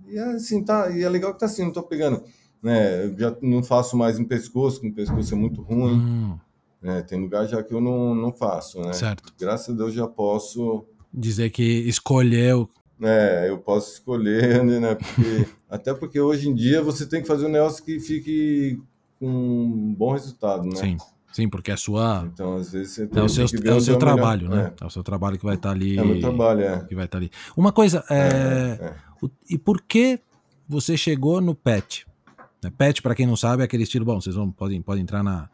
[0.08, 2.22] E é assim, tá, e é legal que tá assim, não tô pegando.
[2.62, 5.94] Né, eu já não faço mais em pescoço, que o pescoço é muito ruim.
[5.94, 6.38] Hum,
[6.82, 8.92] né, tem lugar já que eu não, não faço, né?
[8.92, 9.32] certo.
[9.38, 10.84] Graças a Deus já posso.
[11.12, 12.68] Dizer que escolheu.
[13.00, 14.94] É, eu posso escolher, né?
[14.94, 18.80] Porque, até porque hoje em dia você tem que fazer um negócio que fique
[19.18, 20.76] com um bom resultado, né?
[20.76, 20.96] Sim,
[21.32, 22.26] Sim, porque é sua.
[22.32, 23.98] Então, às vezes, você É tem, o seu, tem que ver é o seu é
[23.98, 24.14] melhor.
[24.14, 24.72] trabalho, né?
[24.80, 25.98] É o seu trabalho que vai estar ali.
[25.98, 26.84] É, é meu trabalho, é.
[26.86, 27.30] Que vai estar ali.
[27.54, 28.94] Uma coisa, é, É, é.
[29.48, 30.20] E por que
[30.68, 32.06] você chegou no pet?
[32.62, 34.04] Né, Pet, para quem não sabe, é aquele estilo.
[34.04, 35.48] Bom, vocês vão, podem, podem entrar na,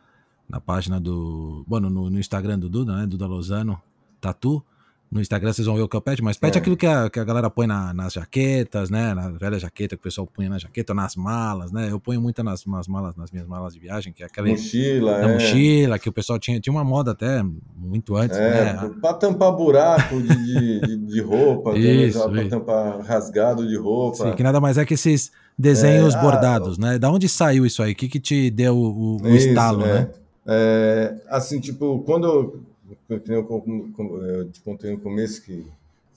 [0.48, 1.64] na página do.
[1.66, 3.07] Bom, no, no Instagram do Duda, né?
[3.07, 3.81] Duda Lozano,
[4.20, 4.64] Tatu.
[5.12, 6.61] No Instagram vocês vão ver o que é o pet, mas pet é, É.
[6.61, 9.12] aquilo que a, que a galera põe na- nas jaquetas, né?
[9.12, 11.88] Na velha jaqueta que o pessoal punha na jaqueta, nas malas, né?
[11.90, 15.18] Eu ponho muito nas, nas malas, nas minhas malas de viagem, que é aquela Mochila,
[15.18, 15.33] é.
[15.35, 17.42] mochila, que o pessoal tinha, tinha uma moda até
[17.77, 18.90] muito antes, É, né?
[19.03, 22.48] para tampar buraco de, de, de, roupa, Isso, para isso.
[22.51, 24.16] tampar rasgado de roupa.
[24.31, 26.98] Sim, que nada mais é que esses desenhos É, ah, bordados, né?
[26.98, 27.92] Da onde saiu isso aí?
[27.92, 29.92] O que, que te deu o, o Isso, estalo, é.
[29.92, 30.09] né?
[30.46, 32.62] É, assim, tipo, quando
[33.12, 35.66] eu, nem eu, te contei no começo que,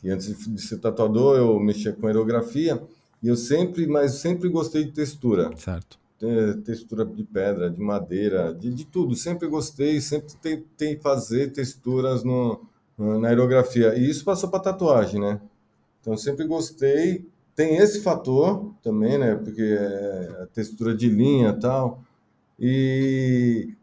[0.02, 2.82] que antes de- ser tatuador eu mexia com aerografia
[3.22, 5.98] e eu sempre, mas sempre gostei de textura, Certo.
[6.18, 9.16] Te- textura de pedra, de madeira, de, de tudo.
[9.16, 12.62] Sempre gostei, sempre tentei fazer texturas no,
[12.98, 15.42] na aerografia e isso passou para tatuagem, né?
[16.02, 17.26] Então sempre gostei.
[17.56, 19.36] Tem esse fator também, né?
[19.36, 22.04] Porque é a textura de linha e tal.
[22.60, 23.75] E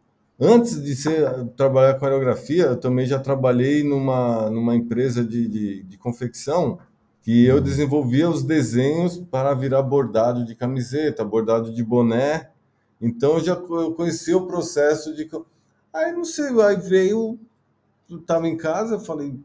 [0.42, 5.82] antes de ser, trabalhar com aerografia, eu também já trabalhei numa, numa empresa de, de,
[5.84, 6.78] de confecção
[7.22, 12.50] que eu desenvolvia os desenhos para virar bordado de camiseta, bordado de boné.
[13.00, 15.30] Então eu já eu conhecia o processo de.
[15.92, 17.38] Aí não sei, aí veio.
[18.10, 19.38] Eu estava em casa, eu falei,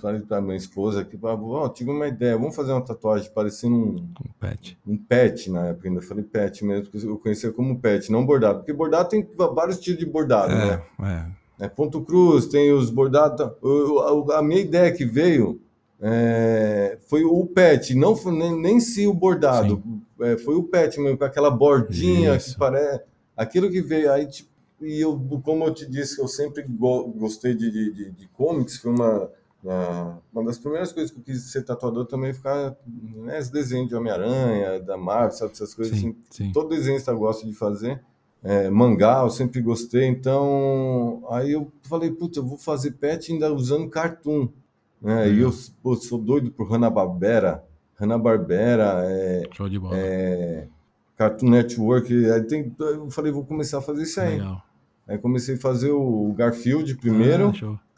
[0.00, 3.90] falei para minha esposa que ó, tive uma ideia, vamos fazer uma tatuagem parecendo um,
[3.96, 4.78] Um pet.
[4.86, 8.58] um pet na época, ainda falei pet mesmo, porque eu conhecia como pet, não bordado,
[8.58, 10.82] porque bordado tem vários tipos de bordado, né?
[11.00, 11.26] É, é.
[11.58, 13.50] É ponto cruz, tem os bordados.
[14.34, 15.58] A minha ideia que veio
[16.00, 19.82] é, foi o pet, não foi nem, nem se o bordado,
[20.20, 22.52] é, foi o pet mesmo, com aquela bordinha Isso.
[22.52, 23.02] que parece.
[23.34, 24.50] Aquilo que veio aí, tipo,
[24.82, 28.76] e eu, como eu te disse, eu sempre go- gostei de, de, de, de comics,
[28.76, 29.30] foi uma,
[29.66, 33.88] uma, uma das primeiras coisas que eu quis ser tatuador também, ficar né, esse desenho
[33.88, 36.52] de Homem-Aranha, da Marvel, sabe, essas coisas Sim, assim, sim.
[36.52, 38.00] todo desenhista gosta de fazer.
[38.42, 40.06] É, mangá, eu sempre gostei.
[40.06, 44.48] Então, aí eu falei, putz, eu vou fazer pet ainda usando cartoon.
[45.02, 45.30] Né?
[45.30, 45.52] E eu
[45.82, 47.64] pô, sou doido por Hanna-Barbera.
[47.98, 49.96] Hanna-Barbera, é, Show de bola.
[49.96, 50.68] é,
[51.16, 52.30] Cartoon Network.
[52.30, 54.38] Aí tem, eu falei, vou começar a fazer isso aí.
[54.38, 54.62] Legal.
[55.08, 57.52] Aí comecei a fazer o Garfield primeiro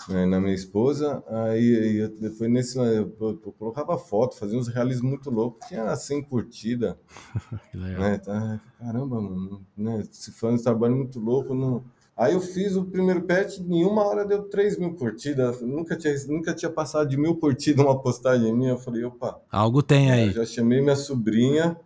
[0.08, 1.22] Ah, né, na minha esposa.
[1.26, 5.66] Aí, aí eu- depois nesse eu, eu- eu colocava foto, fazia uns realismos muito loucos.
[5.68, 6.94] Tinha 100 curtidas.
[7.72, 8.00] Que legal.
[8.00, 8.18] Né?
[8.18, 10.04] Tá, caramba, mano, né?
[10.10, 11.54] Se faz um trabalho muito louco.
[11.54, 11.82] Não...
[12.16, 15.60] Aí eu fiz o primeiro pet, em uma hora deu 3 mil curtidas.
[15.62, 18.70] Nunca tinha, nunca tinha passado de mil curtidas uma postagem minha.
[18.70, 20.30] Eu falei, opa, Algo tem eu aí.
[20.32, 21.76] já chamei minha sobrinha.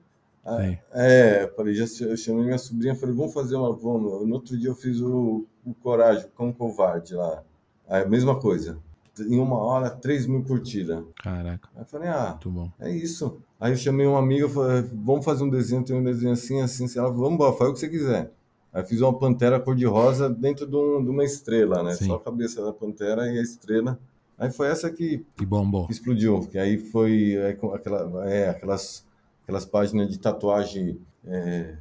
[0.45, 0.65] Ah.
[0.93, 3.73] É, eu falei, já eu chamei minha sobrinha, falei, vamos fazer uma.
[3.75, 4.27] Vamos.
[4.27, 7.43] No outro dia eu fiz o, o Coragem, o Cão Covarde lá.
[7.89, 8.79] Aí a mesma coisa.
[9.21, 11.05] Em uma hora, 3 mil curtidas.
[11.23, 12.39] Caraca, Aí eu falei, ah,
[12.81, 13.37] é isso.
[13.61, 16.87] Aí eu chamei uma amiga, falei, vamos fazer um desenho, tem um desenho assim, assim,
[16.87, 16.99] assim.
[16.99, 18.33] Ela falou, vamos embora, faz o que você quiser.
[18.73, 21.93] Aí fiz uma pantera cor-de-rosa dentro de, um- de uma estrela, né?
[21.93, 22.07] Sim.
[22.07, 23.99] Só a cabeça da pantera e a estrela.
[24.39, 25.87] Aí foi essa que E bombou.
[25.87, 29.05] que explodiu, que aí foi é, com aquela, é, aquelas,
[29.43, 31.01] aquelas páginas de tatuagem.
[31.27, 31.77] é,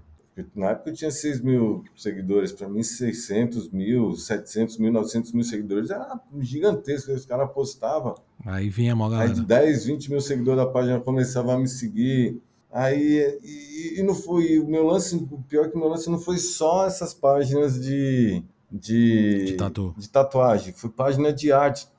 [0.56, 5.44] na época eu tinha 6 mil seguidores, para mim 600 mil, 700 mil, 900 mil
[5.44, 8.16] seguidores, era gigantesco, os caras postavam.
[8.46, 9.66] Aí vinha mó Aí de galera.
[9.66, 12.42] 10, 20 mil seguidores da página começavam a me seguir.
[12.72, 16.10] Aí, e, e não foi, o meu lance, o pior é que o meu lance
[16.10, 19.94] não foi só essas páginas de, de, De tatu.
[19.98, 21.90] de tatuagem, foi página de arte,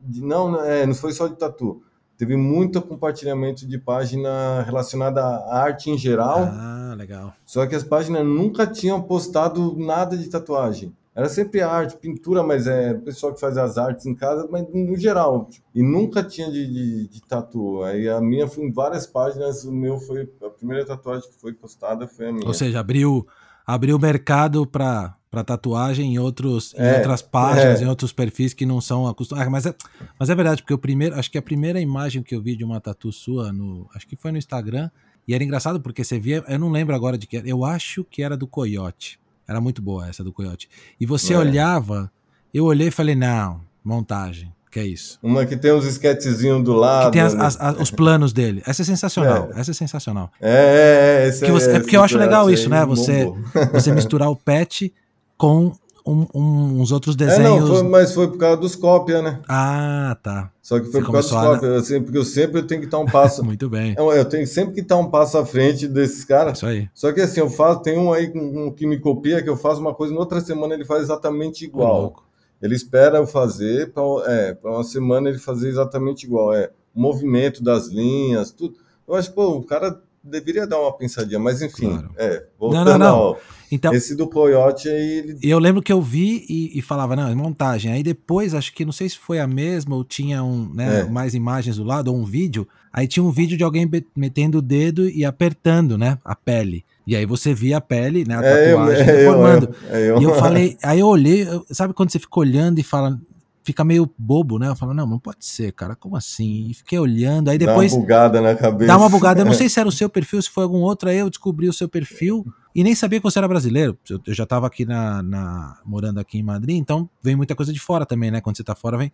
[0.00, 1.82] de, não, não, é, não foi só de tatu.
[2.18, 7.32] Teve muito compartilhamento de página relacionada à arte em geral, Ah, legal.
[7.44, 10.94] só que as páginas nunca tinham postado nada de tatuagem.
[11.14, 14.66] Era sempre arte, pintura, mas é o pessoal que faz as artes em casa, mas
[14.72, 15.48] no geral.
[15.74, 17.82] E nunca tinha de, de, de tatu.
[17.84, 20.28] Aí a minha foi em várias páginas, o meu foi.
[20.44, 22.46] A primeira tatuagem que foi postada foi a minha.
[22.46, 23.26] Ou seja, abriu
[23.66, 27.84] abriu mercado para para tatuagem em outros em É, outras páginas, é.
[27.84, 29.46] em outros perfis que não são acostumados.
[29.46, 29.74] Ah, mas é,
[30.18, 32.64] mas é verdade, porque o primeiro, acho que a primeira imagem que eu vi de
[32.64, 34.88] uma tatu sua no, acho que foi no Instagram,
[35.28, 38.02] e era engraçado porque você via, eu não lembro agora de que era, eu acho
[38.04, 39.20] que era do Coyote.
[39.46, 40.70] Era muito boa essa do Coyote.
[40.98, 41.38] E você É.
[41.38, 42.10] olhava,
[42.54, 45.18] eu olhei e falei, não, montagem, que é isso.
[45.22, 47.06] Uma que tem uns esquetezinhos do lado.
[47.06, 47.44] Que tem as- né?
[47.44, 48.62] as- as- os planos dele.
[48.66, 49.50] Essa é sensacional.
[49.54, 50.30] Essa é sensacional.
[50.40, 51.40] É, é, é.
[51.46, 52.84] Que você- é porque eu acho legal isso, né?
[52.86, 53.44] Você- bombou.
[53.74, 54.92] Você misturar o pet
[55.36, 55.72] com
[56.06, 57.68] um, um, uns outros É, desenhos.
[57.68, 59.40] não, foi- mas foi por causa dos cópia, né?
[59.48, 60.52] Ah, tá.
[60.62, 62.80] Só que foi Você por causa dos começou a- cópia, assim, porque eu sempre tenho
[62.80, 63.42] que estar um passo.
[63.44, 63.94] Muito bem.
[63.98, 66.58] eu, eu tenho sempre que estar um passo à frente desses caras.
[66.58, 66.88] Isso aí.
[66.94, 69.80] Só que assim, eu faço, tem um aí um, que me copia, que eu faço
[69.80, 72.14] uma coisa, na outra semana ele faz exatamente igual.
[72.62, 76.54] Ele espera eu fazer, para é, pra uma semana ele fazer exatamente igual.
[76.54, 78.76] É, o movimento das linhas, tudo.
[79.06, 82.10] Eu acho, pô, o cara deveria dar uma pensadinha, mas enfim, Claro.
[82.16, 83.16] é, Não, voltando não, não.
[83.16, 83.38] ao-
[83.70, 87.28] Então, esse do Coyote aí, ele eu lembro que eu vi e, e falava, não,
[87.28, 87.90] é montagem.
[87.92, 91.04] Aí depois, acho que não sei se foi a mesma ou tinha um, né, É.
[91.04, 92.66] mais imagens do lado ou um vídeo.
[92.92, 96.84] Aí tinha um vídeo de alguém metendo o dedo e apertando, né, a pele.
[97.06, 99.74] E aí você via a pele, né, a é eu, tatuagem eu, deformando.
[99.90, 100.20] é eu.
[100.20, 103.20] E eu falei, aí eu olhei, eu- sabe quando você fica olhando e fala,
[103.62, 104.68] fica meio bobo, né?
[104.68, 106.68] Eu falo, não, não pode ser, cara, como assim?
[106.70, 108.86] E fiquei olhando, aí Dá depois uma bugada na cabeça.
[108.86, 109.40] dá uma bugada.
[109.40, 111.68] Eu não sei se era o seu perfil, se foi algum outro, aí eu descobri
[111.68, 112.46] o seu perfil
[112.78, 113.98] e nem sabia que você era brasileiro.
[114.08, 117.72] Eu, eu já tava aqui na, na- morando aqui em Madrid, então vem muita coisa
[117.72, 118.40] de fora também, né?
[118.40, 119.10] Quando você tá fora, vem.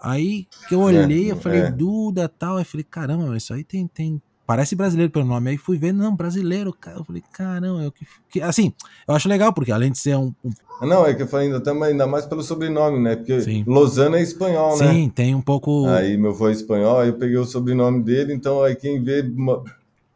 [0.00, 1.70] Aí que eu olhei, É, eu falei, é.
[1.70, 2.56] Duda tal.
[2.58, 4.20] Aí falei, caramba, isso aí tem, tem.
[4.46, 5.50] Parece brasileiro pelo nome.
[5.50, 6.72] Aí fui ver, não, brasileiro.
[6.72, 6.98] cara.
[6.98, 8.72] Eu falei, caramba, eu que, que- assim,
[9.06, 10.32] eu acho legal, porque além de ser um.
[10.44, 13.16] um- Não, é que eu falei ainda, também, ainda mais pelo sobrenome, né?
[13.16, 13.64] Porque Sim.
[13.66, 14.92] Lozano é espanhol, né?
[14.92, 15.86] sim, tem um pouco.
[15.86, 19.20] Aí meu avô é espanhol, aí eu peguei o sobrenome dele, então aí quem vê.
[19.22, 19.62] uma-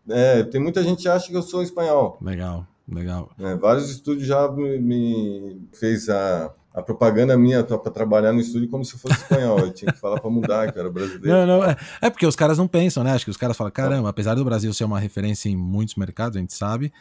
[0.09, 2.19] É, tem muita gente que acha que eu sou espanhol.
[2.21, 3.31] Legal, legal.
[3.39, 3.57] né?
[3.61, 8.85] Vários estúdios já me, me fez a, a propaganda minha para trabalhar no estúdio como
[8.85, 9.59] se fosse espanhol.
[9.61, 11.29] Eu tinha que falar para mudar, que era brasileiro.
[11.29, 13.13] Não, não, é, é porque os caras não pensam, né?
[13.13, 16.37] Acho que os caras falam, caramba, apesar do Brasil ser uma referência em muitos mercados,
[16.37, 16.93] a gente sabe,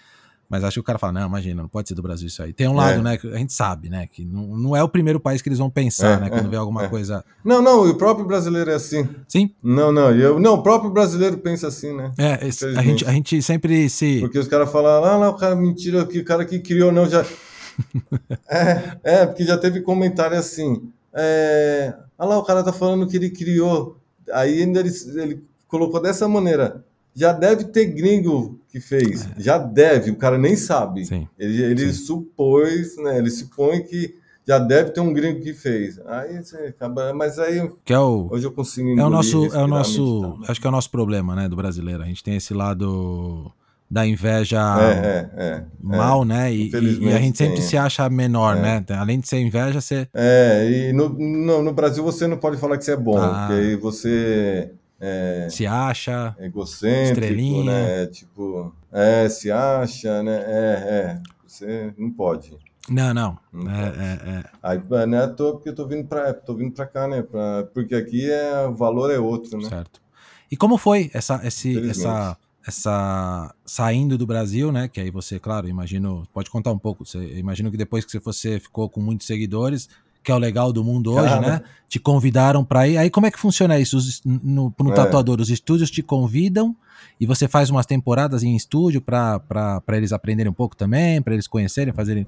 [0.52, 2.52] mas acho que o cara fala, não, imagina, não pode ser do Brasil isso aí.
[2.52, 3.02] Tem um lado, É.
[3.02, 5.60] né, que a gente sabe, né, que não, não é o primeiro país que eles
[5.60, 6.88] vão pensar, É, né, quando é, vê alguma é.
[6.90, 7.24] coisa.
[7.44, 9.08] Não, não, o próprio brasileiro é assim.
[9.30, 12.12] Sim, Não, não, eu, não, o próprio brasileiro pensa assim, né?
[12.18, 14.20] é, esse- a, gente, a gente sempre se...
[14.20, 17.08] Porque os caras falam, ah, lá, o cara, mentira, que o cara que criou, não,
[17.08, 17.26] já.
[18.50, 20.90] é, é, porque já teve comentário assim.
[21.14, 23.98] É, ah lá, o cara tá falando que ele criou.
[24.34, 26.84] Aí ainda ele, ele colocou dessa maneira.
[27.16, 29.28] Já deve ter gringo que fez.
[29.38, 31.06] Já deve, o cara nem sabe.
[31.06, 32.06] Sim, Ele, ele Sim.
[32.06, 33.18] supôs, né?
[33.18, 34.16] Ele supõe que
[34.48, 36.00] já deve ter um gringo que fez.
[36.08, 37.14] Aí você acaba.
[37.14, 38.28] Mas aí que é o...
[38.32, 41.36] hoje eu consigo É o nosso, é o nosso, acho que é o nosso problema,
[41.36, 42.02] né, do brasileiro.
[42.02, 43.52] A gente tem esse lado
[43.90, 45.64] da inveja É, é, é.
[45.82, 47.64] mal, né, e, e- a gente sempre tem.
[47.66, 48.62] se acha menor, É.
[48.62, 48.86] né.
[48.98, 50.08] Além de ser inveja, você...
[50.14, 53.48] É, e no, no, no Brasil você não pode falar que você é bom, Ah.
[53.50, 54.72] porque aí você
[55.02, 57.64] é se acha, egocêntrico, Estrelinha.
[57.66, 58.06] né?
[58.06, 60.38] Tipo, é, se acha, né?
[60.46, 61.22] É, é.
[61.46, 62.56] Você não pode.
[62.88, 64.44] não, não, Não é, é, é.
[64.64, 67.22] Aí não é à toa porque eu tô vindo pra, tô vindo pra cá, né?
[67.22, 69.68] Pra, porque aqui é, o valor é outro, né?
[69.68, 70.02] Certo.
[70.50, 74.88] E como foi essa, esse, essa, essa saindo do Brasil, né?
[74.88, 77.06] Que aí você, claro, imagino, pode contar um pouco.
[77.06, 79.90] Você, imagino que depois que você ficou com muitos seguidores,
[80.24, 81.42] que é o legal do mundo hoje, Cara.
[81.42, 81.62] né?
[81.88, 82.98] Te convidaram para ir.
[82.98, 83.98] Aí como é que funciona isso?
[83.98, 84.96] Os, no, no É.
[84.96, 86.76] tatuador, os estúdios te convidam
[87.20, 91.48] e você faz umas temporadas em estúdio para eles aprenderem um pouco também, para eles
[91.48, 92.26] conhecerem, fazerem.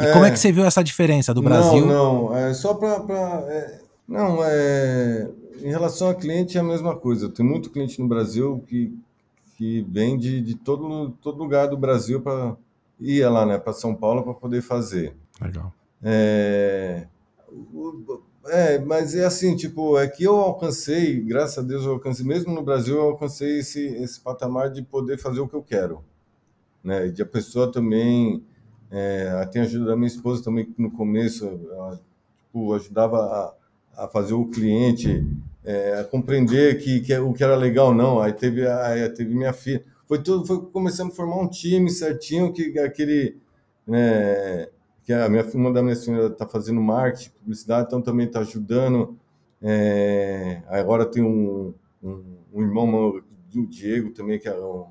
[0.00, 1.86] E como é que você viu essa diferença do Brasil?
[1.86, 2.88] Não, não, é só para.
[3.48, 5.30] É, não, é.
[5.62, 7.28] Em relação a cliente é a mesma coisa.
[7.28, 8.92] Tem muito cliente no Brasil que,
[9.56, 12.56] que vem de, de todo, todo lugar do Brasil para
[13.00, 15.14] ir lá, né, para São Paulo para poder fazer.
[15.40, 15.72] Legal.
[16.02, 17.06] É,
[18.46, 22.52] é, mas é assim, tipo, é que eu alcancei, graças a Deus eu alcancei, mesmo
[22.52, 26.04] no Brasil, eu alcancei esse, esse patamar de poder fazer o que eu quero,
[26.82, 27.06] né?
[27.06, 28.44] E de a pessoa também,
[28.90, 32.00] é, tem a ajuda da minha esposa também, que no começo, ela,
[32.38, 33.16] tipo, ajudava
[33.96, 35.26] a, a fazer o cliente
[35.64, 38.20] é, a compreender que, que o que era legal não.
[38.20, 42.52] Aí teve, aí teve minha filha, foi tudo, foi começando a formar um time certinho
[42.52, 43.38] que aquele,
[43.86, 44.68] né?
[45.04, 49.18] Que a minha uma da minha senhora está fazendo marketing, publicidade, então também está ajudando.
[49.62, 54.86] É, agora tem um, um, um irmão meu, do Diego também, que é um,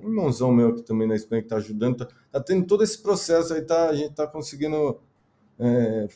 [0.00, 1.98] um irmãozão meu que também na Espanha que está ajudando.
[1.98, 5.00] Tá, tá tendo todo esse processo aí, tá, a gente está conseguindo
[5.58, 6.06] é,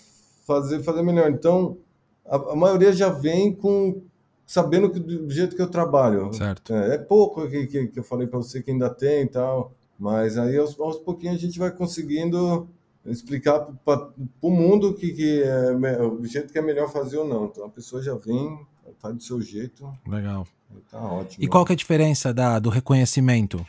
[0.47, 1.31] fazer, fazer melhor.
[1.31, 1.77] Então,
[2.25, 4.03] a, a maioria já vem com
[4.47, 6.33] sabendo que, do jeito que eu trabalho.
[6.33, 6.73] Certo.
[6.73, 9.73] É, é pouco que, que, que eu falei para você que ainda tem e tal,
[9.99, 12.69] mas aí aos, aos pouquinhos a gente vai conseguindo
[13.07, 14.09] explicar para
[14.41, 17.47] o mundo que, que é o jeito que é melhor fazer ou não.
[17.47, 18.59] Então a pessoa já vem,
[19.01, 20.47] tá do seu jeito, Legal.
[20.91, 21.45] tá ótimo.
[21.45, 23.65] E qual que é a diferença da, do reconhecimento?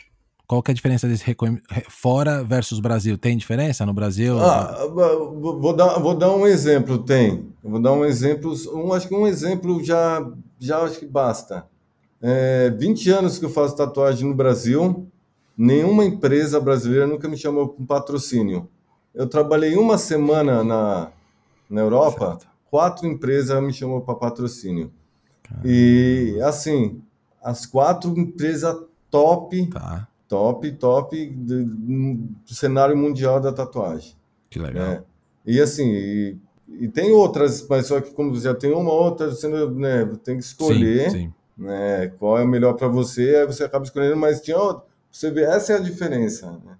[0.47, 3.17] Qual que é a diferença desse reconhe- re- fora versus Brasil?
[3.17, 4.39] Tem diferença no Brasil?
[4.39, 7.51] Ah, vou vou dar, vou dar um exemplo, tem.
[7.63, 10.23] Eu Vou dar um exemplo, um, acho que um exemplo já,
[10.59, 11.65] já acho que basta.
[12.21, 15.07] É, 20 anos que eu faço tatuagem no Brasil,
[15.57, 18.69] nenhuma empresa brasileira nunca me chamou para um patrocínio.
[19.15, 21.11] Eu trabalhei uma semana na,
[21.69, 22.47] na Europa, certo.
[22.69, 24.91] quatro empresas me chamou para patrocínio.
[25.41, 25.67] Caramba.
[25.67, 27.01] E assim,
[27.41, 28.75] as quatro empresas
[29.09, 30.07] top, tá.
[30.27, 34.15] top, top do, do, cenário mundial da tatuagem.
[34.49, 34.85] Que legal.
[34.85, 35.03] Né?
[35.45, 36.37] E assim, e,
[36.67, 40.43] e, tem outras, mas só que como já tem uma outra, você né, tem que
[40.43, 41.33] escolher sim, sim.
[41.57, 44.57] Né, qual é o melhor para você, aí você acaba escolhendo, mas tinha
[45.09, 46.51] você vê, essa é a diferença.
[46.51, 46.75] Né?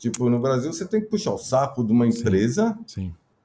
[0.00, 2.76] Tipo, no Brasil você tem que puxar o saco de uma empresa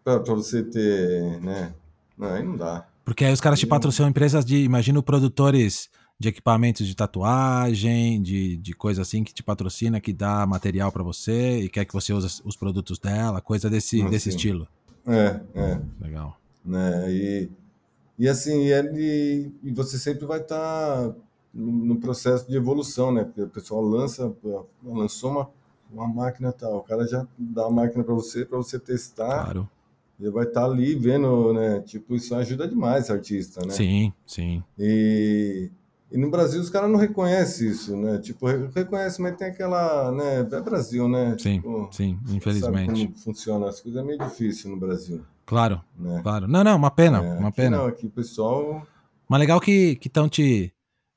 [0.02, 1.74] para você ter, né?
[2.18, 2.88] Não, aí não dá.
[3.04, 8.56] Porque aí os caras te patrocinam empresas de, imagino, produtores de equipamentos de tatuagem, de,
[8.56, 12.14] de coisa assim que te patrocina, que dá material para você e quer que você
[12.14, 14.10] use os produtos dela, coisa desse, assim.
[14.10, 14.66] desse estilo.
[15.06, 15.82] É, é.
[16.00, 16.40] Legal.
[16.64, 17.12] Né?
[17.12, 17.50] E,
[18.18, 21.16] e assim, ele, e você sempre vai estar tá
[21.54, 23.26] no processo de evolução, né?
[23.26, 24.34] Porque o pessoal lança,
[24.82, 25.50] lançou uma,
[25.92, 29.44] uma máquina tal, o cara já dá a máquina para você, para você testar.
[29.44, 29.70] Claro.
[30.20, 31.82] Ele vai estar tá ali vendo, né?
[31.82, 33.72] Tipo, isso ajuda demais artista, né?
[33.72, 34.64] Sim, sim.
[34.80, 35.70] E
[36.12, 38.20] e no Brasil os caras não reconhecem isso, né?
[38.20, 40.48] Tipo, reconhece, mas tem aquela, né?
[40.50, 41.36] É Brasil, né?
[41.38, 42.86] Sim, tipo, sim, infelizmente.
[42.86, 45.26] Sabe como funciona as coisas, é meio difícil no Brasil.
[45.46, 46.22] Claro, né?
[46.24, 46.48] claro.
[46.48, 47.78] Não, não, uma pena, é, uma pena.
[47.78, 48.86] Não, aqui o pessoal...
[49.28, 50.72] Mas legal que estão te...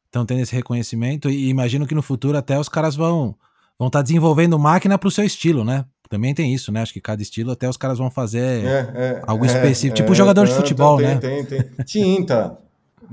[0.06, 3.36] Estão tendo esse reconhecimento e imagino que no futuro até os caras vão
[3.78, 5.84] vão estar tá desenvolvendo máquina para o seu estilo, né?
[6.08, 6.82] Também tem isso, né?
[6.82, 10.14] Acho que cada estilo até os caras vão fazer é, é, algo é, específico, tipo
[10.14, 11.18] jogador de futebol, tem, né?
[11.18, 11.84] Tem, tem, tem.
[11.84, 12.58] Tinta.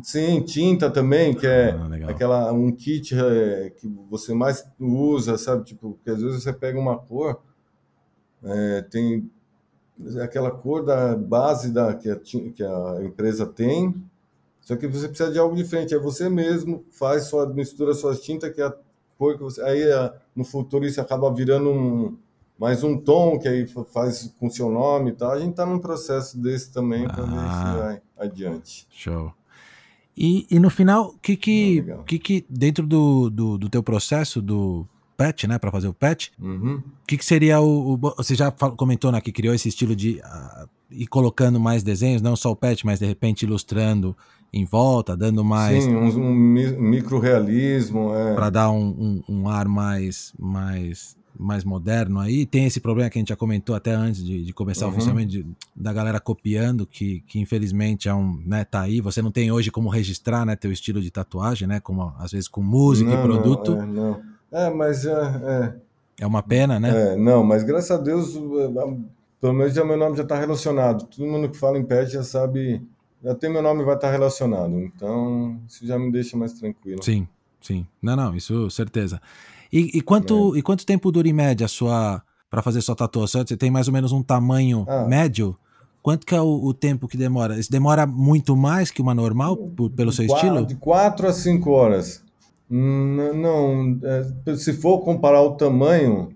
[0.01, 5.63] Sim, tinta também, que é ah, aquela um kit é, que você mais usa, sabe?
[5.63, 7.41] Tipo, porque às vezes você pega uma cor,
[8.43, 9.30] é, tem
[10.22, 13.93] aquela cor da base da que a, que a empresa tem,
[14.59, 15.93] só que você precisa de algo diferente.
[15.93, 18.74] É você mesmo faz sua mistura suas tintas que é a
[19.18, 19.84] cor que você aí
[20.36, 22.17] no futuro isso acaba virando um
[22.59, 25.31] mais um tom que aí faz com seu nome e tal.
[25.31, 28.88] A gente está num processo desse também para ah, ver se vai adiante.
[28.89, 29.33] Show.
[30.17, 33.83] E, e no final, o que que, ah, que que dentro do, do, do, teu
[33.83, 36.83] processo do patch, né, para fazer o patch, o uhum.
[37.05, 40.69] que que seria o, o, você já comentou, né, que criou esse estilo de uh,
[40.89, 44.15] ir colocando mais desenhos, não só o patch, mas de repente ilustrando
[44.55, 48.33] em volta, dando mais Sim, um, um micro realismo, é.
[48.33, 52.45] para dar um, um, um ar mais mais mais moderno aí.
[52.45, 54.93] Tem esse problema que a gente já comentou até antes de, de começar uhum.
[54.93, 55.45] oficialmente, de,
[55.75, 59.01] da galera copiando, que, que infelizmente é um, né, tá aí.
[59.01, 62.47] Você não tem hoje como registrar, né, teu estilo de tatuagem, né, como às vezes
[62.47, 63.75] com música não, e produto.
[63.75, 64.21] Não, é, não.
[64.51, 65.73] é mas é, é,
[66.21, 66.25] é.
[66.25, 67.13] uma pena, né?
[67.13, 68.39] É, não, mas graças a Deus, é,
[69.41, 71.05] pelo menos já meu nome já está relacionado.
[71.07, 72.81] Todo mundo que fala em pet já sabe,
[73.26, 74.80] já tem meu nome vai estar relacionado.
[74.80, 77.01] Então, isso já me deixa mais tranquilo.
[77.01, 77.28] Sim,
[77.59, 77.88] sim.
[77.99, 79.19] Não, não, isso certeza.
[79.73, 80.59] E, e quanto, é.
[80.59, 82.21] e quanto tempo dura em média a sua
[82.51, 83.43] para fazer sua tatuação?
[83.45, 85.05] Você tem mais ou menos um tamanho ah.
[85.07, 85.57] médio?
[86.03, 87.59] Quanto que é o, o, tempo que demora?
[87.59, 90.65] Isso demora muito mais que uma normal por, pelo seu quatro, estilo?
[90.67, 92.23] De 4 a 5 horas.
[92.69, 96.30] Não, não é, se for comparar o tamanho,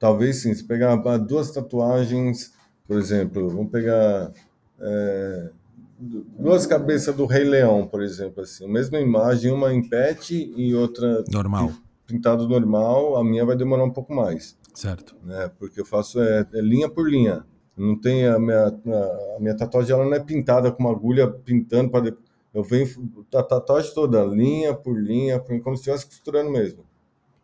[0.00, 0.52] talvez sim.
[0.52, 2.52] Se pegar duas tatuagens,
[2.86, 4.32] por exemplo, vamos pegar
[4.80, 5.50] é,
[5.98, 10.74] duas cabeças do Rei Leão, por exemplo, assim, a mesma imagem, uma em pet e
[10.74, 11.72] outra normal
[12.06, 14.56] pintado normal, a minha vai demorar um pouco mais.
[14.72, 15.16] Certo.
[15.22, 15.50] Né?
[15.58, 17.44] Porque eu faço é, é linha por linha.
[17.76, 21.90] Não tem a minha, a minha tatuagem, ela não é pintada com uma agulha pintando
[21.90, 22.14] para
[22.54, 22.88] eu venho
[23.34, 26.86] a tatuagem toda, linha por linha, por, como se estivesse costurando mesmo.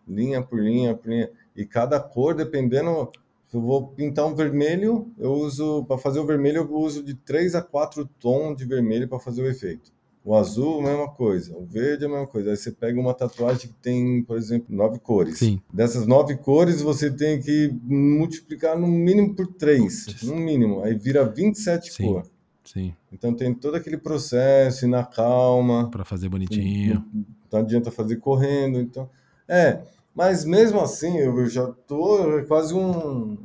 [0.08, 1.30] Linha por linha por linha.
[1.54, 3.10] E cada cor, dependendo,
[3.52, 7.54] eu vou pintar um vermelho, eu uso, para fazer o vermelho, eu uso de 3
[7.54, 9.92] a 4 tons de vermelho para fazer o efeito.
[10.24, 11.56] O azul, a mesma coisa.
[11.56, 12.50] O verde, a mesma coisa.
[12.50, 15.38] Aí você pega uma tatuagem que tem, por exemplo, nove cores.
[15.38, 15.60] Sim.
[15.72, 20.04] Dessas nove cores, você tem que multiplicar no mínimo por três.
[20.04, 20.22] Putz.
[20.22, 20.82] No mínimo.
[20.84, 22.04] Aí vira 27 Sim.
[22.04, 22.30] cores.
[22.64, 22.94] Sim.
[23.12, 25.90] Então tem todo aquele processo, e na calma.
[25.90, 27.04] Para fazer bonitinho.
[27.12, 28.80] Não, não adianta fazer correndo.
[28.80, 29.10] Então,
[29.48, 29.82] é.
[30.14, 33.36] Mas mesmo assim, eu já tô quase um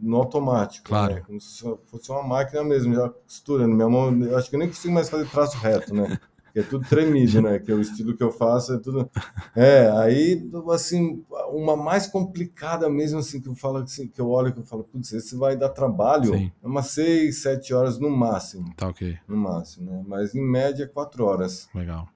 [0.00, 0.88] no, automático.
[0.88, 1.14] Claro.
[1.14, 1.22] Né?
[1.26, 3.74] Como se fosse uma máquina mesmo, já costurando.
[3.74, 6.18] Minha mão, eu acho que eu nem consigo mais fazer traço reto, né?
[6.52, 7.58] Que é tudo tremido, né?
[7.58, 9.10] Que é o estilo que eu faço, é tudo.
[9.54, 14.52] É, aí, assim, uma mais complicada mesmo, assim, que eu falo assim, que eu olho
[14.54, 16.32] que eu falo, putz, esse vai dar trabalho.
[16.32, 16.50] Sim.
[16.62, 18.72] É umas seis, sete horas no máximo.
[18.74, 19.18] Tá ok.
[19.28, 20.02] No máximo, né?
[20.06, 21.68] Mas em média, quatro horas.
[21.74, 22.08] Legal.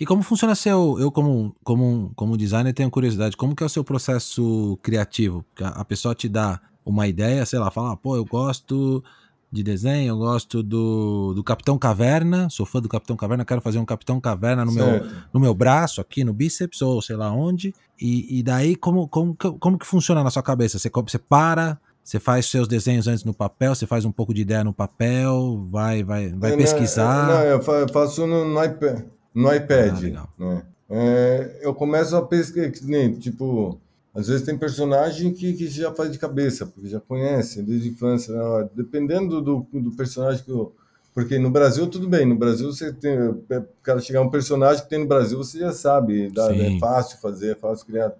[0.00, 0.96] E como funciona seu.
[0.98, 3.36] Eu, como, como, como designer, tenho curiosidade.
[3.36, 5.44] Como que é o seu processo criativo?
[5.60, 9.04] A pessoa te dá uma ideia, sei lá, falar, pô, eu gosto
[9.52, 13.78] de desenho, eu gosto do, do Capitão Caverna, sou fã do Capitão Caverna, quero fazer
[13.80, 14.86] um Capitão Caverna no, meu,
[15.34, 17.74] no meu braço, aqui no bíceps, ou sei lá onde.
[18.00, 20.78] E, e daí, como, como, como que funciona na sua cabeça?
[20.78, 24.40] Você, você para, Você faz seus desenhos antes no papel, você faz um pouco de
[24.40, 27.26] ideia no papel, vai, vai, vai É, pesquisar.
[27.28, 29.04] Não, eu fa- faço no, no iPad.
[29.34, 30.62] No iPad Ah, né?
[30.88, 32.68] É, eu começo a pesquisar,
[33.20, 33.78] tipo,
[34.12, 37.92] às vezes tem personagem que, que já faz de cabeça, porque já conhece desde a
[37.92, 38.34] infância.
[38.34, 38.68] né?
[38.74, 40.74] Dependendo do, do personagem que eu.
[41.14, 43.12] Porque no Brasil, tudo bem, no Brasil você tem.
[43.50, 46.78] é, O cara chegar um personagem que tem no Brasil, você já sabe, dá- é
[46.78, 48.12] fácil fazer, é fácil criar.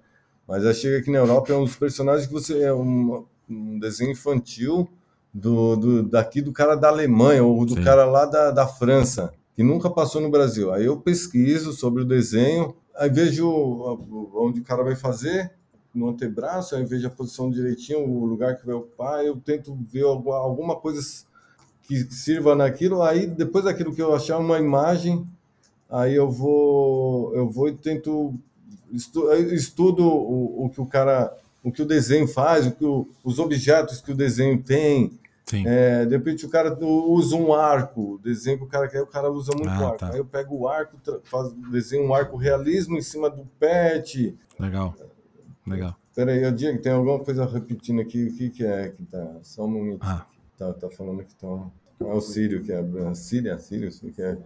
[0.46, 2.62] Mas aí chega aqui na Europa, é um dos personagens que você.
[2.62, 4.88] É um, um desenho infantil
[5.34, 7.82] do, do, daqui do cara da Alemanha ou do Sim.
[7.82, 10.72] cara lá da, da França, que nunca passou no Brasil.
[10.72, 13.46] Aí eu pesquiso sobre o desenho, aí vejo
[14.34, 15.52] onde o cara vai fazer,
[15.94, 20.04] no antebraço, aí vejo a posição direitinho, o lugar que vai ocupar, eu tento ver
[20.04, 21.02] algu- alguma coisa
[21.82, 25.26] que sirva naquilo, aí depois daquilo que eu achar uma imagem,
[25.90, 28.32] aí eu vou eu vou e tento
[28.90, 32.84] estu, eu estudo o, o que o cara o que o desenho faz, o que
[32.86, 35.12] o, os objetos que o desenho tem.
[35.66, 39.30] É, de repente o cara usa um arco, desenho que o cara quer, o cara
[39.30, 39.98] usa muito Ah, arco.
[39.98, 40.10] tá.
[40.12, 44.36] Aí eu pego o arco, faz, desenho um arco realismo em cima do pet.
[44.58, 44.94] Legal.
[45.66, 45.96] Legal.
[46.14, 49.26] Peraí, eu digo que tem alguma coisa repetindo aqui, o que, que é que tá?
[49.42, 50.00] Só um momento.
[50.02, 50.26] Ah,
[50.58, 51.46] Tá, tá falando que tá.
[52.00, 52.82] É o Sírio que é.
[53.14, 53.58] Síria?
[53.58, 53.88] Sírio?
[54.02, 54.36] O que é?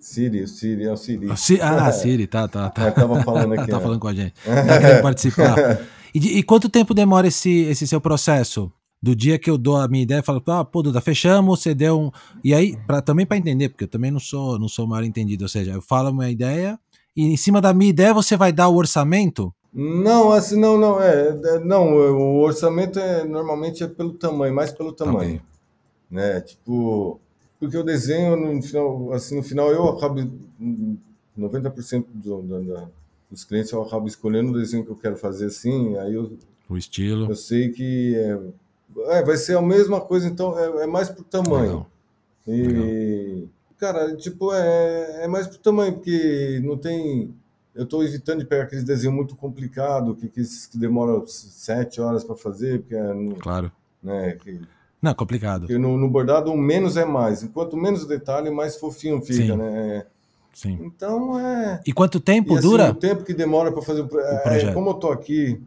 [0.00, 1.36] Sírio, Sírio, é o Sírio.
[1.36, 2.86] Si- ah, Siri, tá, tá, tá.
[2.86, 3.66] É, tava falando aqui.
[3.70, 3.82] tá né?
[3.82, 4.34] falando com a gente.
[4.44, 5.56] Tá querendo participar.
[6.12, 8.72] E, de- e quanto tempo demora esse, esse seu processo?
[9.02, 11.74] Do dia que eu dou a minha ideia, eu falo, ah, pô, Duda, fechamos, você
[11.74, 12.10] deu um.
[12.44, 15.44] E aí, pra, também para entender, porque eu também não sou, não sou mal entendido,
[15.44, 16.78] ou seja, eu falo a minha ideia
[17.16, 19.52] e em cima da minha ideia você vai dar o orçamento?
[19.72, 24.70] Não, assim, não, não, é, é, não, o orçamento é, normalmente é pelo tamanho, mais
[24.72, 25.40] pelo tamanho,
[26.10, 27.20] né, tipo,
[27.58, 30.20] porque o desenho, no final, assim, no final eu acabo,
[30.60, 30.96] hum,
[31.38, 32.88] 90% do, da-
[33.30, 36.36] dos clientes eu acabo escolhendo o desenho que eu quero fazer assim, aí eu,
[36.68, 37.30] O estilo.
[37.30, 38.38] eu sei que é,
[39.08, 41.86] é, vai ser a mesma coisa, então é, é mais por tamanho.
[42.46, 42.66] Legal.
[42.68, 43.46] E,
[43.78, 47.34] cara, tipo, é, é mais pro tamanho, porque não tem.
[47.74, 52.24] Eu estou evitando de pegar aqueles desenhos muito complicados, que, que, que demoram sete horas
[52.24, 53.70] para fazer, porque é, no- Claro.
[54.02, 54.60] né, que,
[55.00, 55.66] Não, complicado.
[55.66, 57.42] que no, no bordado o menos é mais.
[57.44, 59.56] Enquanto menos detalhe, mais fofinho fica, Sim.
[59.56, 60.04] né?
[60.52, 60.78] Sim.
[60.82, 61.80] Então é.
[61.86, 62.90] E quanto tempo E, assim, dura?
[62.90, 64.74] O tempo que demora para fazer o, é, projeto.
[64.74, 65.62] Como eu tô aqui.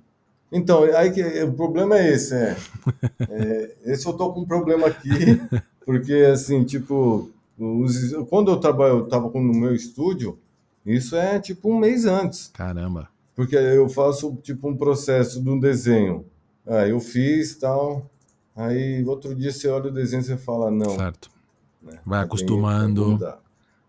[0.54, 2.56] Então, aí que o problema é esse, é.
[3.30, 5.42] É, esse eu tô com um problema aqui,
[5.86, 10.38] porque assim, tipo, os- quando eu trabalho, eu tava no meu estúdio,
[10.86, 13.10] isso é tipo um mês antes, Caramba.
[13.36, 16.26] porque eu faço tipo um processo de um desenho.
[16.68, 18.10] Ah, eu fiz tal,
[18.56, 21.30] aí outro dia você olha o desenho e você fala, não, Certo.
[21.82, 22.00] né?
[22.06, 23.18] Vai acostumando.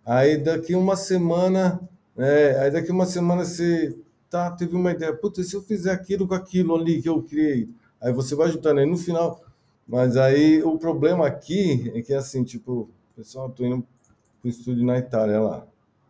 [0.07, 1.81] Aí daqui uma semana,
[2.17, 3.95] é, aí daqui uma semana você
[4.35, 7.68] tá, teve uma ideia, puta, se eu fizer aquilo com aquilo ali que eu criei,
[8.01, 9.41] aí você vai juntando aí no final.
[9.87, 13.87] Mas aí o problema aqui é que assim, tipo, pessoal, tô indo
[14.41, 15.64] pro estúdio na Itália lá.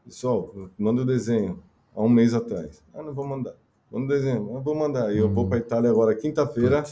[0.06, 1.62] Pessoal, manda o desenho
[1.94, 2.82] há um mês atrás.
[2.94, 3.56] Ah, não vou mandar.
[3.92, 5.12] Manda o desenho, não vou mandar.
[5.14, 5.48] E eu vou Hum.
[5.50, 6.82] para Itália agora quinta-feira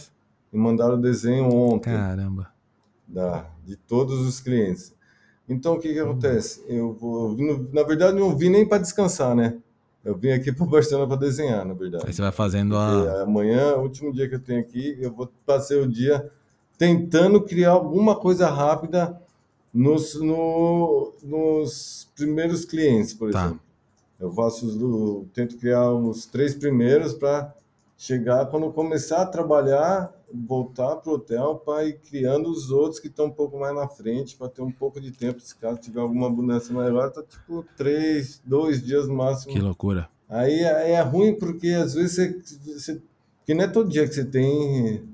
[0.52, 2.52] e mandaram o desenho ontem Caramba.
[3.08, 4.94] da, de todos os clientes.
[5.48, 6.10] Então, o que, que Uhum.
[6.10, 6.62] acontece?
[6.68, 7.34] Eu vou,
[7.72, 9.58] na verdade, não vim nem para descansar, né?
[10.04, 12.04] Eu vim aqui para Barcelona para desenhar, na verdade.
[12.06, 13.22] Aí você vai fazendo Porque a.
[13.22, 16.28] amanhã, o último dia que eu tenho aqui, eu vou passar o dia
[16.76, 19.16] tentando criar alguma coisa rápida
[19.72, 23.44] nos, no- nos primeiros clientes, por Tá.
[23.44, 23.60] exemplo.
[24.18, 27.54] Eu faço do- tento criar os três primeiros para
[28.02, 33.26] chegar quando começar a trabalhar, voltar pro hotel para ir criando os outros que estão
[33.26, 36.26] um pouco mais na frente, para ter um pouco de tempo, se caso tiver alguma
[36.26, 40.08] abundância maior, tá tipo três, dois dias no máximo Que loucura.
[40.28, 43.02] Aí, aí é ruim porque às vezes você, você.
[43.38, 45.08] Porque não é todo dia que você tem.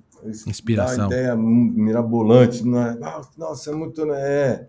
[0.46, 1.08] Inspiração.
[1.08, 2.98] Uma ideia mirabolante, não é?
[3.02, 4.06] Ah, Nossa, é muito.
[4.06, 4.16] né?
[4.18, 4.66] É.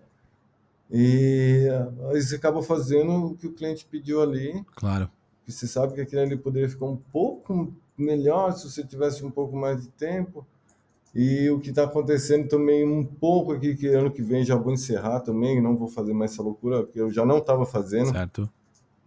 [0.90, 1.68] E
[2.12, 5.08] aí você acaba fazendo o que o cliente pediu ali, Claro.
[5.46, 9.30] que você sabe que aquilo ali poderia ficar um pouco melhor se você tivesse um
[9.30, 10.46] pouco mais de tempo.
[11.14, 14.72] E o que está acontecendo também um pouco aqui, que ano que vem já vou
[14.72, 18.12] encerrar também, não vou fazer mais essa loucura, porque eu já não estava fazendo.
[18.12, 18.48] Certo.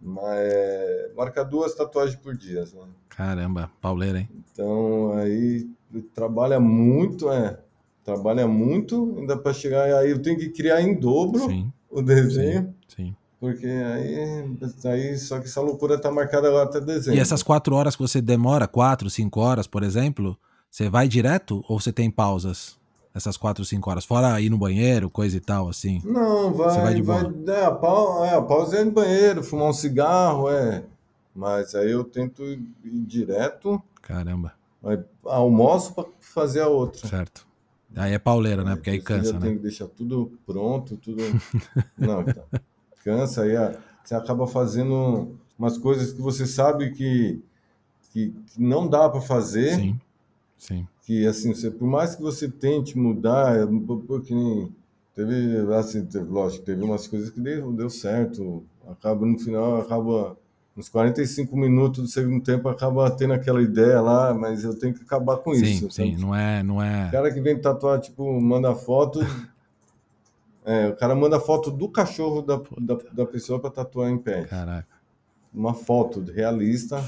[0.00, 2.88] Mas é, marca duas tatuagens por dia, né?
[3.08, 3.70] Caramba.
[3.80, 4.28] Pauleira, hein?
[4.52, 5.66] Então aí
[6.14, 7.58] trabalha muito, é.
[8.04, 11.72] Trabalha muito, ainda para chegar aí eu tenho que criar em dobro Sim.
[11.90, 13.16] o desenho, Sim.
[13.44, 17.18] Porque aí, aí só que essa loucura tá marcada agora até dezembro.
[17.18, 20.34] E essas quatro horas que você demora, quatro, cinco horas, por exemplo,
[20.70, 22.78] você vai direto ou você tem pausas?
[23.14, 26.00] Essas quatro, cinco horas, fora ir no banheiro, coisa e tal, assim.
[26.02, 27.54] Não, vai, Você vai vai, de boa.
[27.54, 30.82] é, a pausa, é, a pausa é no banheiro, fumar um cigarro, é.
[31.34, 34.54] Mas aí eu tento ir direto Caramba.
[34.82, 37.06] Aí almoço para fazer a outra.
[37.06, 37.46] Certo.
[37.94, 38.74] Aí é pauleira, né?
[38.74, 39.46] Porque aí cansa, né?
[39.46, 41.22] Tem que deixar tudo pronto, tudo.
[41.96, 42.44] Não, então.
[43.04, 47.42] Cansa, aí ah, você acaba fazendo umas coisas que você sabe que,
[48.10, 49.74] que, que não dá para fazer.
[49.74, 50.00] Sim,
[50.58, 50.88] sim.
[51.02, 53.78] que assim, você, por mais que você tente mudar, é um
[54.30, 54.72] nem
[55.14, 60.36] teve, assim, teve, lógico, teve umas coisas que deu, deu certo, acaba no final, acaba
[60.76, 65.02] nos 45 minutos do segundo tempo, acaba tendo aquela ideia lá, mas eu tenho que
[65.02, 65.90] acabar com Sim, isso.
[65.90, 66.10] sim.
[66.10, 66.20] sabe?
[66.20, 67.10] Não é, não O é.
[67.10, 69.20] cara que vem tatuar, tipo, manda foto,
[70.64, 74.44] é, o cara manda foto do cachorro da, da, da pessoa para tatuar em pé.
[74.44, 74.88] Caraca.
[75.52, 77.04] Uma foto realista,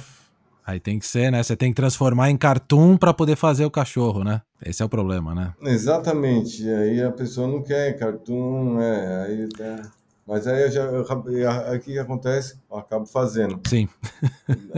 [0.66, 1.40] Aí tem que ser, né?
[1.40, 4.42] Você tem que transformar em cartoon pra poder fazer o cachorro, né?
[4.64, 5.54] Esse é o problema, né?
[5.62, 9.92] Exatamente, aí a pessoa não quer cartoon, é, aí tá.
[10.26, 12.58] Mas aí eu já, o que acontece?
[12.68, 13.60] Eu acabo fazendo.
[13.68, 13.88] Sim.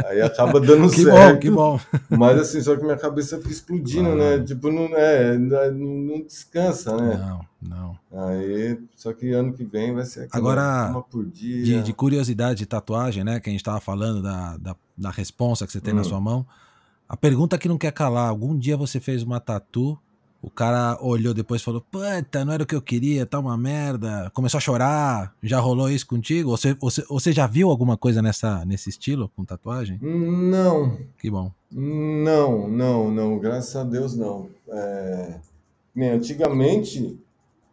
[0.05, 1.35] Aí acaba dando Que certo.
[1.35, 1.81] bom, que bom.
[2.11, 4.41] Mas assim, só que minha cabeça fica explodindo, né?
[4.41, 7.17] Tipo, não, é, não, não descansa, né?
[7.17, 7.99] Não, não.
[8.29, 11.65] Aí, só que ano que vem vai ser Agora, uma por dia.
[11.65, 13.41] De, de curiosidade de tatuagem, né?
[13.41, 16.05] Que a gente tava falando da, da, da responsa que você tem na Hum.
[16.05, 16.47] sua mão.
[17.09, 19.99] A pergunta que não quer calar: algum dia você fez uma tatu,
[20.41, 23.57] o cara olhou depois e falou: Puta, não era o que eu queria, tá uma
[23.59, 24.31] merda.
[24.33, 25.35] Começou a chorar.
[25.43, 26.51] Já rolou isso contigo?
[26.51, 29.99] Você, você, você já viu alguma coisa nessa, nesse estilo com tatuagem?
[30.01, 31.51] Não, Que bom.
[31.73, 34.49] não, não, não, graças a Deus não.
[34.69, 35.35] É,
[35.95, 37.19] nem antigamente,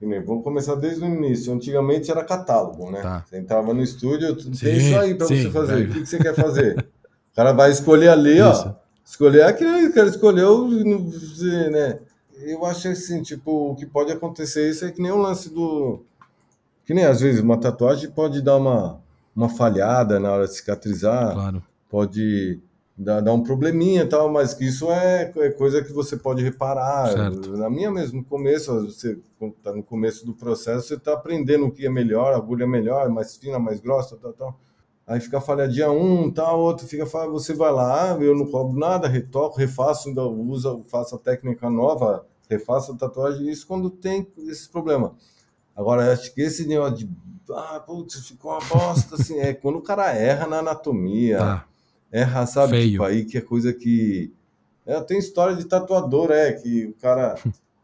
[0.02, 1.54] nem, vamos começar desde o início.
[1.54, 3.02] Antigamente era catálogo, né?
[3.02, 3.24] Tá.
[3.30, 5.74] Você entrava no estúdio, tem Sim, isso aí para sim, você fazer.
[5.76, 5.90] pega.
[5.92, 6.88] O que, que você quer fazer?
[7.32, 8.52] O cara vai escolher ali, ó.
[8.52, 8.76] Isso.
[9.06, 12.00] Escolher aquele, o cara escolheu, né?
[12.38, 16.04] Eu acho assim, tipo, o que pode acontecer isso é que nem o lance do.
[16.86, 19.02] Que nem às vezes uma tatuagem pode dar uma,
[19.36, 21.64] uma falhada na hora de cicatrizar Claro.
[21.90, 22.60] pode
[22.98, 26.44] dar, dar um probleminha e tal, mas que isso é, é coisa que você pode
[26.44, 27.12] reparar.
[27.12, 27.58] Certo.
[27.58, 31.72] Na minha mesmo, no começo, você está no começo do processo, você está aprendendo o
[31.72, 34.60] que é melhor, a agulha é melhor, mais fina, mais grossa, tal, tal.
[35.08, 39.08] Aí fica falhadinha um, tal, outro fica falha, você vai lá, eu não cobro nada,
[39.08, 44.68] retoco, refaço, ainda usa, faço a técnica nova, refaço a tatuagem, isso quando tem esse
[44.68, 45.14] problema.
[45.76, 47.10] Agora, acho que esse negócio de,
[47.52, 51.66] ah, putz, ficou uma bosta, assim, é quando o cara erra na anatomia, Tá.
[52.12, 52.72] erra, sabe?
[52.72, 52.92] Feio.
[52.92, 54.34] Tipo, aí que é coisa que.
[54.88, 57.36] É, tem história de tatuador, é, que o cara.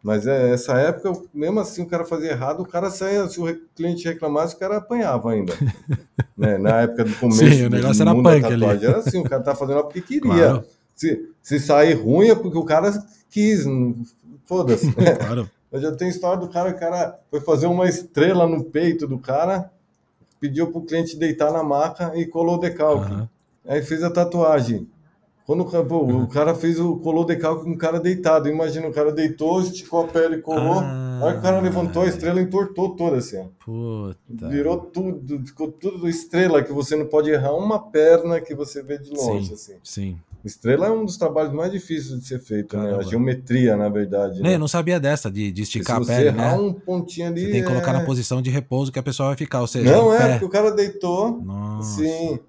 [0.04, 3.62] Mas é, essa época, mesmo assim, o cara fazia errado, o cara saía, se o
[3.76, 5.54] cliente reclamasse, o cara apanhava ainda.
[6.36, 6.58] né?
[6.58, 8.66] Na época do começo Sim, o negócio era punk ali.
[8.86, 10.22] era assim, o cara tá fazendo porque queria.
[10.32, 10.64] Claro.
[10.96, 12.92] Se, se sair ruim é porque o cara
[13.30, 13.96] quis, não-
[14.46, 14.92] foda-se.
[14.94, 15.50] Claro.
[15.72, 19.18] Eu já tenho história do cara, o cara foi fazer uma estrela no peito do
[19.18, 19.72] cara,
[20.40, 23.06] pediu pro cliente deitar na maca e colou o decalque.
[23.10, 23.30] Aham.
[23.66, 24.88] Aí fez a tatuagem.
[25.46, 28.48] Quando o cara, pô, o cara fez o colou decalque com o cara deitado.
[28.48, 30.80] Imagina, o cara deitou, esticou a pele, colou.
[30.80, 31.22] Ah.
[31.24, 33.46] Aí o cara levantou, a estrela entortou toda assim, ó.
[33.64, 34.48] Puta.
[34.50, 38.98] Virou tudo, ficou tudo estrela, que você não pode errar uma perna que você vê
[38.98, 39.54] de longe, Sim.
[39.54, 39.74] assim.
[39.84, 40.18] Sim.
[40.44, 42.84] Estrela é um dos trabalhos mais difíceis de ser feito, né?
[42.86, 43.02] Caramba.
[43.02, 44.36] A geometria, na verdade.
[44.42, 44.56] Nem, Né?
[44.56, 46.64] eu não sabia dessa, de, de esticar se a você pele, errar né?
[46.64, 47.42] um pontinho ali.
[47.46, 49.68] Você tem que colocar é- na posição de repouso que a pessoa vai ficar, ou
[49.68, 50.30] seja, Não é, pé.
[50.32, 51.40] porque o cara deitou.
[51.44, 52.02] Nossa.
[52.02, 52.40] Sim,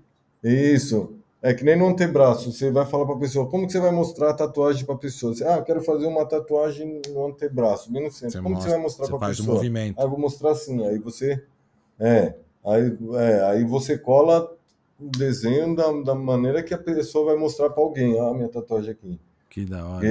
[0.43, 1.11] isso.
[1.43, 2.53] É que nem no antebraço.
[2.53, 4.99] Você vai falar para a pessoa, como que você vai mostrar a tatuagem para a
[4.99, 5.35] pessoa?
[5.35, 8.31] Você, ah, eu quero fazer uma tatuagem no antebraço, bem no centro.
[8.31, 9.57] Você como que você vai mostrar você para a faz o pessoa?
[9.57, 9.99] movimento.
[9.99, 10.87] Ah, eu vou mostrar assim.
[10.87, 11.43] Aí você,
[11.99, 12.35] é,
[12.65, 14.55] aí, é, aí você cola
[15.01, 18.21] o desenho da, da maneira que a pessoa vai mostrar para alguém.
[18.21, 19.19] Ah, minha tatuagem aqui.
[19.51, 20.07] Que da hora.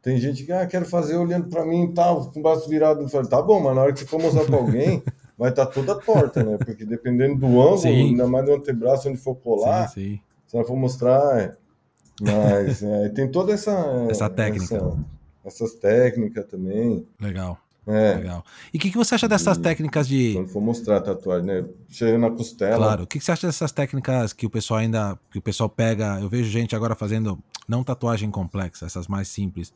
[0.00, 3.02] Tem gente que, ah, quero fazer olhando para mim e tal, com o braço virado.
[3.02, 5.02] Eu falo, tá bom, mas na hora que você for mostrar para alguém,
[5.38, 6.56] vai estar toda torta, né?
[6.58, 7.88] Porque dependendo do ângulo, Sim.
[8.10, 10.20] ainda mais no antebraço, onde for colar, sim, sim.
[10.46, 11.38] se ela for mostrar.
[11.40, 11.56] é.
[12.20, 13.72] Mas é, tem toda essa.
[14.08, 14.76] Essa técnica.
[14.76, 14.96] essa-
[15.44, 17.06] essas técnicas também.
[17.20, 18.42] Legal, É, legal.
[18.72, 20.32] E o que, que você acha dessas técnicas de.
[20.34, 21.64] quando for mostrar a tatuagem, né?
[21.88, 22.76] Chega na costela.
[22.76, 25.18] Claro, o que, que você acha dessas técnicas que o pessoal ainda.
[25.30, 26.18] que o pessoal pega.
[26.20, 27.38] Eu vejo gente agora fazendo.
[27.68, 29.72] Não tatuagem complexa, essas mais simples.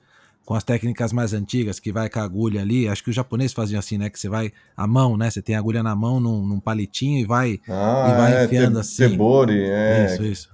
[0.49, 2.89] Com as técnicas mais antigas, que vai com a agulha ali.
[2.89, 4.09] Acho que os japoneses faziam assim, né?
[4.09, 4.51] Que você vai.
[4.75, 5.29] A mão, né?
[5.31, 7.61] Você tem a agulha na mão num, num palitinho e vai.
[7.69, 9.11] Ah, E vai é, enfiando te- assim.
[9.11, 10.07] Tebori, é.
[10.07, 10.51] Isso, isso.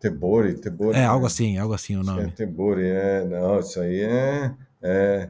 [0.00, 0.96] Tebori, tebori.
[0.96, 2.30] É, algo assim, algo assim o que É nome.
[2.30, 3.24] tebori, é.
[3.26, 4.54] Não, isso aí é.
[4.82, 5.28] é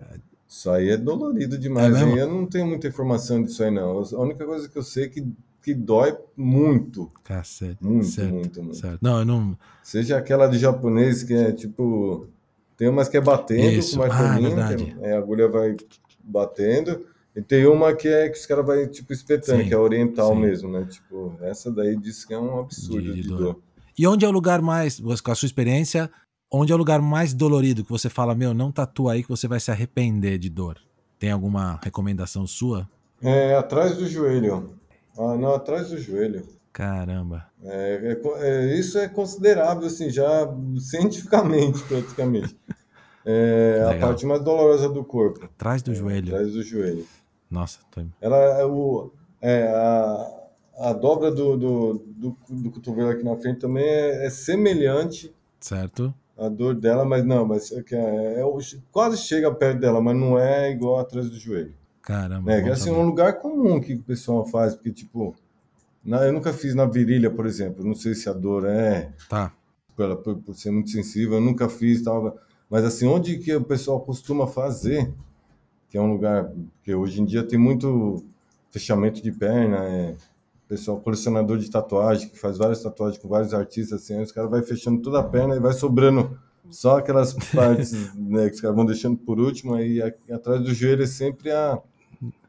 [0.48, 2.00] isso aí é dolorido É demais.
[2.00, 2.16] hein?
[2.16, 3.98] eu não tenho muita informação disso aí, não.
[3.98, 5.26] A única coisa que eu sei é que,
[5.60, 7.10] que dói muito.
[7.24, 7.78] Cacete.
[7.80, 8.76] Muito, certo, muito, muito.
[8.76, 8.98] certo.
[9.02, 9.58] Não, eu não.
[9.82, 12.28] Seja aquela de japonês que é tipo.
[12.76, 14.00] Tem umas que é batendo Isso.
[14.02, 14.96] Ah, verdade.
[15.00, 15.74] é, a agulha vai
[16.22, 17.06] batendo.
[17.34, 20.32] E tem uma que é que os caras vai tipo espetando, Sim, que é oriental
[20.34, 20.40] sim.
[20.40, 20.86] mesmo, né?
[20.90, 23.38] Tipo, essa daí diz que é um absurdo De- de, de dor.
[23.38, 23.60] dor.
[23.98, 26.10] E onde é o lugar mais, com a sua experiência,
[26.50, 29.46] onde é o lugar mais dolorido que você fala, meu, não tatua aí que você
[29.48, 30.78] vai se arrepender de dor?
[31.18, 32.88] Tem alguma recomendação sua?
[33.22, 34.74] É, atrás do joelho.
[35.18, 36.46] Ah, não, atrás do joelho.
[36.76, 37.46] Caramba.
[37.64, 40.46] É, é, é, isso é considerável, assim, já
[40.78, 42.54] cientificamente, praticamente.
[43.24, 45.42] É a parte mais dolorosa do corpo.
[45.46, 46.34] Atrás do é, joelho.
[46.34, 47.06] Atrás do joelho.
[47.50, 47.78] Nossa.
[47.90, 48.02] Tô...
[48.20, 49.10] Ela é o...
[49.40, 55.34] É, a, a dobra do, do, do, do, cotovelo aqui na frente também é, semelhante.
[55.58, 56.12] Certo.
[56.36, 58.42] A dor dela, mas não, mas é, é,
[58.92, 61.72] quase chega perto dela, mas não é igual atrás do joelho.
[62.02, 62.52] Caramba.
[62.52, 65.34] É, assim, é um lugar comum que o pessoal faz, porque, tipo,
[66.06, 67.84] na, eu nunca fiz na virilha, por exemplo.
[67.84, 69.12] Não sei se a dor é.
[69.28, 69.52] Tá.
[69.94, 72.38] Por, por, por ser muito sensível, eu nunca fiz, tal.
[72.70, 75.12] Mas assim, onde que o pessoal costuma fazer,
[75.88, 76.52] que é um lugar
[76.82, 78.24] que hoje em dia tem muito
[78.70, 80.16] fechamento de perna, é,
[80.68, 84.62] pessoal colecionador de tatuagem, que faz várias tatuagens com vários artistas, assim, os caras vai
[84.62, 86.38] fechando toda a perna e vai sobrando
[86.68, 90.00] só aquelas partes né, que os caras vão deixando por último, aí
[90.30, 91.80] atrás do joelho é sempre a.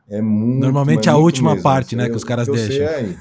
[0.10, 2.86] É muito, Normalmente é a última mesmo, parte, né, que os caras que deixam.
[2.86, 3.16] É,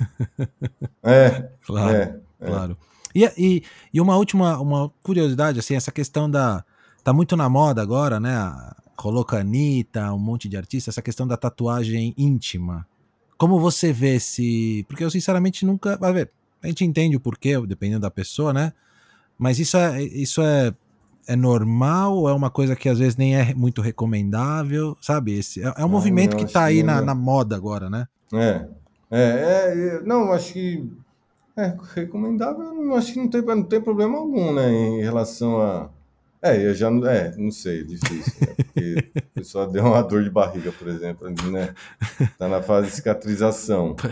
[1.03, 2.77] é, claro, é, claro.
[3.15, 3.63] E, e,
[3.95, 6.65] e uma última uma curiosidade, assim, essa questão da.
[7.03, 8.37] Tá muito na moda agora, né?
[8.99, 12.87] Rolou com a Anitta, um monte de artistas, essa questão da tatuagem íntima.
[13.39, 14.85] Como você vê se.
[14.89, 15.97] Porque eu, sinceramente, nunca.
[15.97, 16.31] Vai ver,
[16.63, 18.73] a gente entende o porquê, dependendo da pessoa, né?
[19.39, 20.75] Mas isso é, isso é,
[21.27, 25.39] é normal ou é uma coisa que às vezes nem é muito recomendável, sabe?
[25.39, 28.07] Esse, é, é um movimento não, que está aí na, na, moda agora, né?
[28.33, 28.67] É.
[29.11, 30.89] É, é não, acho que.
[31.57, 34.71] É, recomendável, acho que não tem, não tem problema algum, né?
[34.71, 35.89] Em relação a
[36.43, 38.55] é, eu já não, é, não sei, difícil, né?
[38.57, 41.75] porque a pessoa deu uma dor de barriga, por exemplo, né?
[42.39, 43.97] Tá na fase de cicatrização.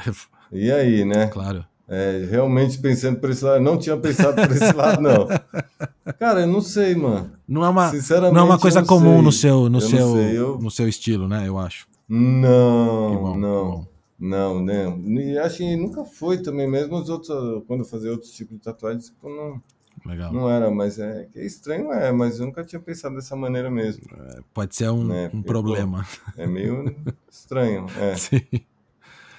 [0.53, 1.27] E aí, né?
[1.27, 1.67] Claro.
[1.87, 5.29] É, realmente pensando por esse lado, não tinha pensado por esse lado, não.
[6.19, 7.31] Cara, eu não sei, mano.
[7.47, 9.23] Não é uma, Sinceramente, não é uma coisa comum sei.
[9.23, 10.59] no seu, no seu, eu...
[10.59, 11.47] no seu estilo, né?
[11.47, 11.87] Eu acho.
[12.09, 13.89] Não, bom, não.
[14.19, 14.97] Não, né?
[15.07, 18.63] E acho que nunca foi também, mesmo os outros, quando eu fazia outros tipos de
[18.63, 19.61] tatuagens, tipo, não
[20.05, 20.33] Legal.
[20.33, 24.03] Não era, mas é, é estranho, é, mas eu nunca tinha pensado dessa maneira mesmo.
[24.15, 25.31] É, pode ser um, né?
[25.33, 26.07] um problema.
[26.35, 26.95] Pô, é meio
[27.31, 28.15] estranho, é.
[28.17, 28.43] Sim.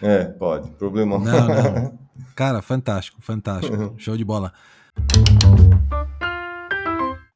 [0.01, 1.17] É, pode, problema.
[1.17, 1.99] Não, não.
[2.35, 3.93] Cara, fantástico, fantástico.
[3.97, 4.51] Show de bola.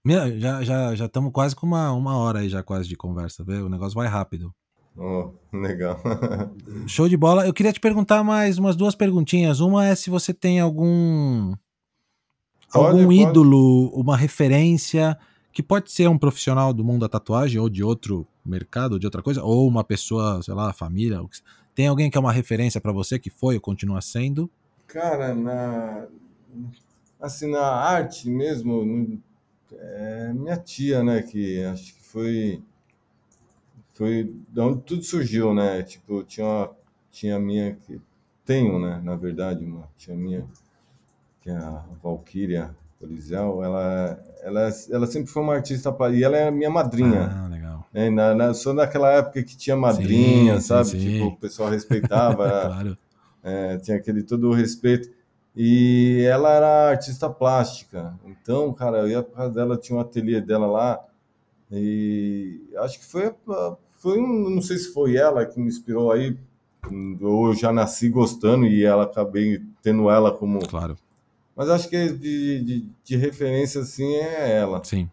[0.04, 3.44] Meu, já já já estamos quase com uma, uma hora aí já quase de conversa,
[3.44, 3.66] viu?
[3.66, 4.54] O negócio vai rápido.
[4.98, 6.02] Oh, legal.
[6.88, 7.46] Show de bola.
[7.46, 9.60] Eu queria te perguntar mais umas duas perguntinhas.
[9.60, 11.54] Uma é se você tem algum
[12.72, 13.22] Pode, algum pode.
[13.22, 15.18] ídolo, uma referência
[15.52, 19.22] que pode ser um profissional do mundo da tatuagem ou de outro mercado, de outra
[19.22, 21.22] coisa, ou uma pessoa, sei lá, família.
[21.76, 24.50] Tem alguém que é uma referência para você que foi ou continua sendo?
[24.88, 26.08] Cara, na
[27.20, 29.22] assim na arte mesmo,
[29.74, 32.64] é minha tia, né, que acho que foi
[33.94, 35.84] foi de onde tudo surgiu, né?
[35.84, 36.72] Tipo, tinha uma,
[37.12, 38.00] tinha minha que
[38.46, 40.48] tenho, né, na verdade, uma tia minha
[41.42, 46.52] que é a Valkyria Polizel, ela, ela, ela sempre foi uma artista e ela é
[46.52, 47.30] minha madrinha.
[47.32, 47.59] Ah, legal.
[47.94, 50.90] É, na, na, só naquela época que tinha madrinha, sim, sabe?
[50.90, 51.12] Sim, sim.
[51.14, 52.48] Tipo, o pessoal respeitava.
[52.68, 52.98] claro.
[53.44, 55.10] É, tinha aquele todo o respeito.
[55.56, 58.14] E ela era artista plástica.
[58.26, 61.04] Então, cara, eu ia por causa dela, tinha um ateliê dela lá.
[61.72, 63.34] E acho que foi,
[63.98, 66.38] foi um, não sei se foi ela que me inspirou aí,
[67.22, 70.98] ou eu já nasci gostando e ela acabei tendo ela como claro
[71.60, 74.82] mas acho que de, de, de referência, assim, é ela.
[74.82, 75.10] Sim.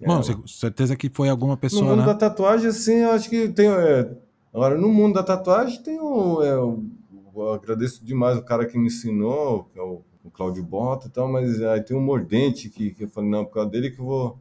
[0.00, 0.42] É Bom, ela.
[0.46, 2.06] certeza que foi alguma pessoa, No mundo né?
[2.06, 3.68] da tatuagem, assim, eu acho que tem...
[3.68, 4.10] É...
[4.52, 6.42] Agora, no mundo da tatuagem, tem o...
[6.42, 11.08] É, eu agradeço demais o cara que me ensinou, que é o, o Cláudio Bota
[11.08, 13.90] e tal, mas aí tem um Mordente que, que eu falei, não, por causa dele
[13.90, 14.38] que eu vou,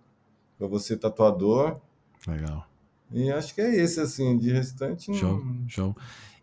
[0.60, 1.78] eu vou ser tatuador.
[2.28, 2.66] Legal.
[3.12, 5.14] E acho que é esse, assim, de restante...
[5.14, 5.96] Show, show.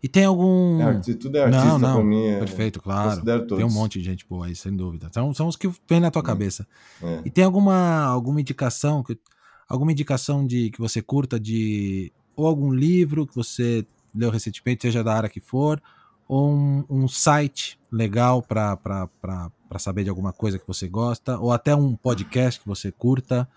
[0.03, 0.81] E tem algum.
[0.81, 2.25] É, tudo é artista não, não, pra mim.
[2.25, 2.39] É...
[2.39, 3.23] Perfeito, claro.
[3.47, 5.09] Tem um monte de gente boa aí, sem dúvida.
[5.13, 6.25] São, são os que vêm na tua hum.
[6.25, 6.67] cabeça.
[7.01, 7.21] É.
[7.23, 9.17] E tem alguma, alguma indicação, que,
[9.65, 12.11] alguma indicação de que você curta de.
[12.35, 15.81] Ou algum livro que você leu recentemente, seja da área que for,
[16.27, 18.77] ou um, um site legal para
[19.77, 23.47] saber de alguma coisa que você gosta, ou até um podcast que você curta.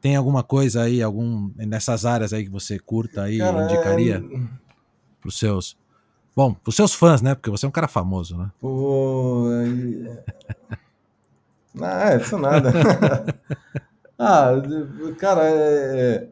[0.00, 4.38] Tem alguma coisa aí, algum nessas áreas aí que você curta aí, Cara, indicaria é...
[5.20, 5.76] para os seus
[6.36, 7.34] Bom, os seus fãs, né?
[7.34, 8.50] Porque você é um cara famoso, né?
[8.60, 10.06] Pô, aí...
[11.74, 12.72] Não, é, isso nada.
[14.18, 14.50] ah,
[15.18, 16.28] cara, é,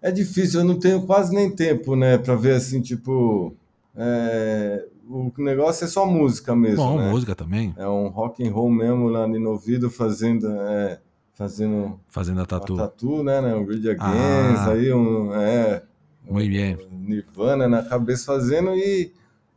[0.00, 3.54] é difícil, eu não tenho quase nem tempo, né, pra ver assim, tipo.
[3.96, 6.76] É, o negócio é só música mesmo.
[6.76, 7.10] Bom, né?
[7.10, 7.74] música também.
[7.76, 10.48] É um rock and roll mesmo lá no ouvido, fazendo.
[10.60, 11.00] É,
[11.34, 12.74] fazendo, fazendo a tatu.
[12.74, 13.40] A tatu, né?
[13.40, 15.34] né um Rage Against, ah, aí um.
[15.34, 15.82] É,
[16.28, 16.78] muito bem.
[16.90, 19.12] Nirvana na cabeça fazendo e,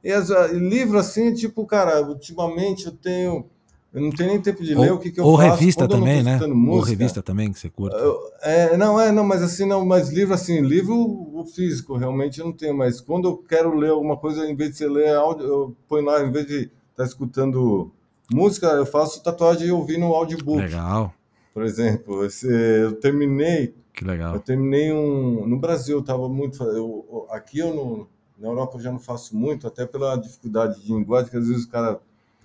[0.09, 3.45] e, as, livro assim, tipo, cara, ultimamente eu tenho
[3.93, 5.49] eu não tenho nem tempo de ler ou, o que, que eu ou faço.
[5.49, 6.37] revista também, né?
[6.45, 7.97] Música, ou revista também que você curta.
[8.41, 12.45] é, não, é, não, mas assim, não, mas livro assim, livro o físico, realmente eu
[12.45, 15.47] não tenho, mas quando eu quero ler alguma coisa, em vez de você ler áudio,
[15.47, 17.91] eu ponho lá, em vez de estar tá escutando
[18.31, 20.61] música, eu faço tatuagem ouvindo audiobook.
[20.61, 21.13] Legal.
[21.53, 23.73] Por exemplo, esse, eu terminei.
[23.93, 24.35] Que legal.
[24.35, 25.47] Eu terminei um.
[25.47, 26.61] No Brasil, eu estava muito.
[26.63, 28.07] Eu, aqui eu não.
[28.39, 31.65] Na Europa eu já não faço muito, até pela dificuldade de linguagem, que às vezes
[31.65, 31.99] o cara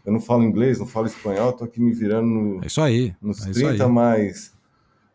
[0.04, 3.14] eu não falo inglês, não falo espanhol, tô aqui me virando no, é isso aí,
[3.20, 3.90] nos é 30 aí.
[3.90, 4.52] mais.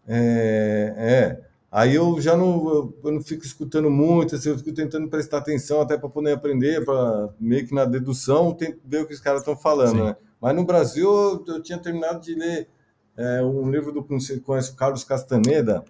[0.07, 4.71] É, é, Aí eu já não, eu, eu não fico escutando muito, assim, eu fico
[4.71, 8.55] tentando prestar atenção até para poder aprender, para meio que na dedução
[8.86, 10.03] ver o que os caras estão falando, Sim.
[10.05, 10.15] né?
[10.41, 12.69] Mas no Brasil eu, eu tinha terminado de ler
[13.17, 14.03] é, um livro do
[14.41, 15.84] conhece o Carlos Castaneda.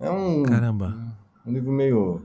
[0.00, 0.96] É um, Caramba.
[1.44, 2.22] um livro meio,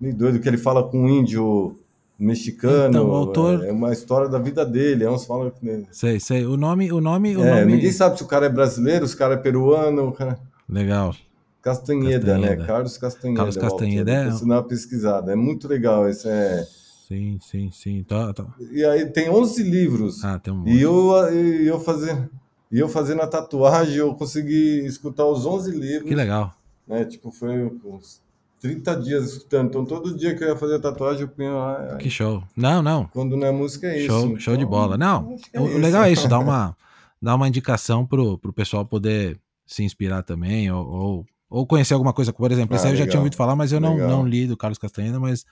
[0.00, 1.76] meio doido que ele fala com um índio
[2.18, 2.88] mexicano.
[2.88, 3.64] Então, o autor...
[3.64, 5.04] É, uma história da vida dele.
[5.04, 5.52] É uns falam.
[5.92, 6.44] Sei, sei.
[6.44, 6.90] O nome...
[6.92, 7.74] O nome, o é, nome...
[7.74, 10.12] Ninguém sabe se o cara é brasileiro, se o cara é peruano.
[10.12, 10.38] Cara...
[10.68, 11.14] Legal.
[11.62, 12.66] Castanheda, Castanheda, né?
[12.66, 13.38] Carlos Castanheda.
[13.38, 14.30] Carlos Castanheda, é.
[14.30, 15.32] Vou uma pesquisada.
[15.32, 16.08] É muito legal.
[16.08, 16.66] Esse é...
[17.06, 18.02] Sim, sim, sim.
[18.02, 18.46] Tá, tá.
[18.70, 20.24] E aí tem 11 livros.
[20.24, 20.72] Ah, tem um monte.
[20.72, 22.28] E eu, e eu fazendo...
[22.70, 26.06] E eu fazendo a tatuagem, eu consegui escutar os 11 livros.
[26.08, 26.52] Que legal.
[26.86, 27.04] Né?
[27.06, 28.20] Tipo, foi uns
[28.60, 29.68] 30 dias escutando.
[29.68, 31.96] Então, todo dia que eu ia fazer tatuagem, eu punha lá.
[31.96, 32.42] Que show.
[32.56, 33.06] Não, não.
[33.06, 34.40] Quando não é música, é show, isso.
[34.40, 34.96] Show então, de bola.
[34.96, 35.78] Não, é o isso.
[35.78, 36.76] legal é isso, dá uma,
[37.20, 42.12] dá uma indicação pro, pro pessoal poder se inspirar também, ou, ou, ou conhecer alguma
[42.12, 42.32] coisa.
[42.32, 44.46] Por exemplo, ah, esse aí eu já tinha ouvido falar, mas eu não, não li
[44.46, 45.44] do Carlos Castaneda, mas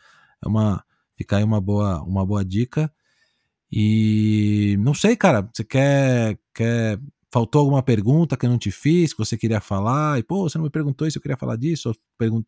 [0.44, 0.84] é uma.
[1.16, 2.92] Fica aí uma boa, uma boa dica.
[3.70, 6.98] E não sei, cara, você quer, quer
[7.36, 10.56] faltou alguma pergunta que eu não te fiz, que você queria falar, e pô, você
[10.56, 11.94] não me perguntou se eu queria falar disso,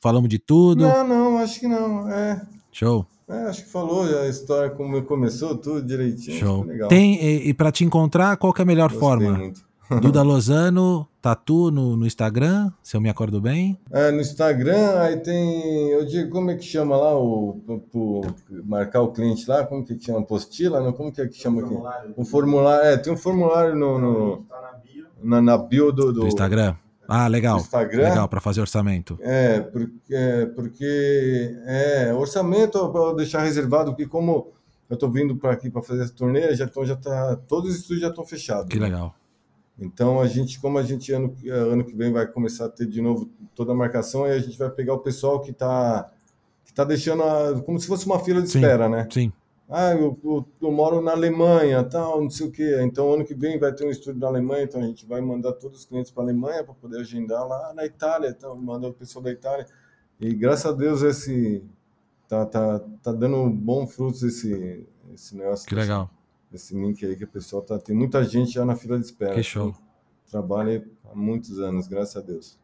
[0.01, 0.81] falamos de tudo.
[0.81, 2.11] Não, não, acho que não.
[2.11, 2.41] É.
[2.73, 3.05] Show.
[3.29, 6.39] É, acho que falou a história como começou, tudo direitinho.
[6.39, 6.67] Show.
[6.89, 9.33] Tem, e, e para te encontrar, qual que é a melhor Gostei forma?
[9.33, 9.68] Muito.
[10.03, 13.79] Duda Lozano, Tatu no, no Instagram, se eu me acordo bem.
[13.91, 15.91] É, no Instagram, aí tem.
[15.91, 17.61] Eu digo, como é que chama lá o.
[17.95, 18.23] o
[18.65, 20.23] marcar o cliente lá, como que chama?
[20.23, 20.81] Postila?
[20.81, 21.75] Não, como que é que chama aqui?
[22.17, 22.87] Um formulário.
[22.87, 23.99] É, tem um formulário no.
[23.99, 24.47] no
[25.23, 26.77] na, na bio do, do, do Instagram.
[27.09, 27.57] Ah, legal.
[27.57, 28.11] Instagram.
[28.11, 29.19] Legal, para fazer orçamento.
[29.23, 34.53] É, porque, é, porque é, orçamento para deixar reservado, porque como
[34.91, 37.77] eu estou vindo para aqui para fazer essa turnê, já, então já tá, todos os
[37.77, 38.69] estúdios já estão fechados.
[38.69, 38.87] Que né?
[38.87, 39.15] legal.
[39.79, 43.01] Então a gente, como a gente ano, ano que vem vai começar a ter de
[43.01, 46.11] novo toda a marcação, aí a gente vai pegar o pessoal que está
[46.65, 49.07] que tá deixando a, como se fosse uma fila de sim, espera, né?
[49.11, 49.33] Sim.
[49.71, 52.79] Ah, eu, eu, eu, moro na Alemanha, tal, não sei o quê.
[52.83, 55.53] Então, ano que vem vai ter um estúdio na Alemanha, então a gente vai mandar
[55.53, 58.95] todos os clientes para a Alemanha para poder agendar lá na Itália, então manda o
[58.95, 59.67] pessoal da Itália.
[60.19, 61.63] E graças a Deus esse
[62.27, 65.67] tá tá, tá dando bom frutos esse esse negócio.
[65.67, 66.11] Que legal.
[66.53, 69.35] Esse link aí que o pessoal tá tem muita gente já na fila de espera.
[69.35, 69.75] Que show.
[70.31, 72.59] Trabalha há muitos anos, graças a Deus.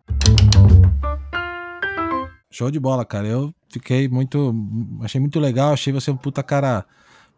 [2.50, 3.26] Show de bola, cara.
[3.26, 4.54] Eu fiquei muito.
[5.02, 5.72] Achei muito legal.
[5.72, 6.86] Achei você um puta cara.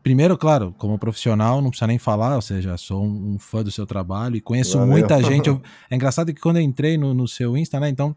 [0.04, 3.72] Primeiro, claro, como profissional, não precisa nem falar, ou seja, sou um, um fã do
[3.72, 4.92] seu trabalho e conheço Valeu.
[4.92, 5.48] muita gente.
[5.48, 7.88] Eu, é engraçado que quando eu entrei no, no seu Insta, né?
[7.88, 8.14] Então,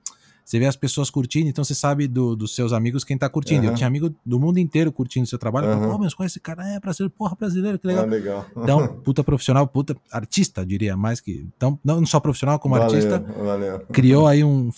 [0.50, 3.66] você vê as pessoas curtindo, então você sabe do, dos seus amigos quem tá curtindo.
[3.66, 3.70] Uhum.
[3.70, 5.68] Eu tinha amigo do mundo inteiro curtindo o seu trabalho.
[5.68, 5.92] Uhum.
[5.92, 6.68] Pô, mas conhece esse cara?
[6.68, 8.04] É brasileiro, porra, brasileiro, que legal.
[8.04, 8.46] Ah, legal.
[8.58, 11.48] Então, puta profissional, puta artista, diria, mais que.
[11.56, 13.24] Então, não só profissional, como valeu, artista.
[13.38, 13.80] Valeu.
[13.92, 14.72] Criou aí um.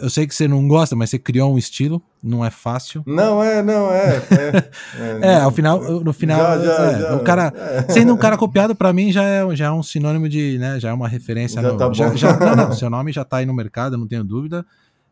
[0.00, 3.04] Eu sei que você não gosta, mas você criou um estilo, não é fácil.
[3.06, 4.16] Não, é, não, é.
[4.16, 7.52] É, é, é ao final, no final, já, já, é, já, o cara.
[7.56, 7.92] É.
[7.92, 10.58] Sendo um cara copiado, para mim, já é, já é um sinônimo de.
[10.58, 11.62] Né, já é uma referência.
[11.62, 11.94] Já no, tá bom.
[11.94, 14.66] Já, já, não, não, seu nome já tá aí no mercado, não tenho dúvida.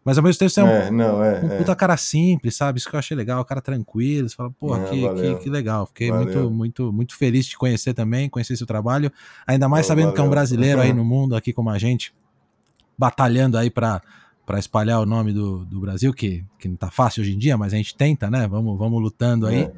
[0.04, 1.74] Mas ao mesmo tempo você é um, é, não, é, um puta é.
[1.74, 2.78] cara simples, sabe?
[2.78, 4.28] Isso que eu achei legal, cara tranquilo.
[4.28, 5.86] Você fala, porra, que, que, que, legal.
[5.86, 9.12] Fiquei muito, muito, muito feliz de te conhecer também, conhecer seu trabalho.
[9.46, 10.14] Ainda mais sabendo valeu.
[10.14, 12.14] que é um brasileiro aí no mundo, aqui como a gente,
[12.96, 14.00] batalhando aí para
[14.50, 17.56] para espalhar o nome do, do Brasil, que, que não tá fácil hoje em dia,
[17.56, 18.48] mas a gente tenta, né?
[18.48, 19.70] Vamos, vamos lutando aí.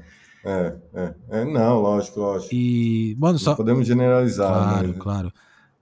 [0.43, 1.43] É, é, é.
[1.43, 2.55] é não, lógico, lógico.
[2.55, 3.55] E, mano, só...
[3.55, 4.51] podemos generalizar.
[4.51, 4.95] Claro, né?
[4.99, 5.33] claro.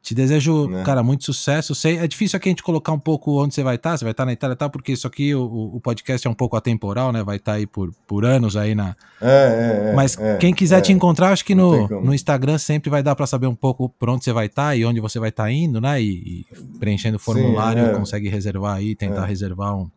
[0.02, 0.82] Te desejo, né?
[0.82, 1.74] cara, muito sucesso.
[1.74, 3.90] Sei, é difícil aqui a gente colocar um pouco onde você vai estar.
[3.90, 4.66] Tá, você vai estar tá na Itália, tá?
[4.66, 5.42] Porque isso aqui, o,
[5.74, 7.22] o podcast é um pouco atemporal, né?
[7.22, 8.96] Vai estar tá aí por, por anos aí na.
[9.20, 10.80] É, é, é Mas é, quem quiser é.
[10.80, 14.08] te encontrar, acho que no, no Instagram sempre vai dar para saber um pouco por
[14.08, 16.00] onde você vai estar tá e onde você vai estar tá indo, né?
[16.00, 16.06] E,
[16.50, 17.94] e preenchendo o formulário, Sim, é.
[17.94, 19.90] consegue reservar aí, tentar reservar um,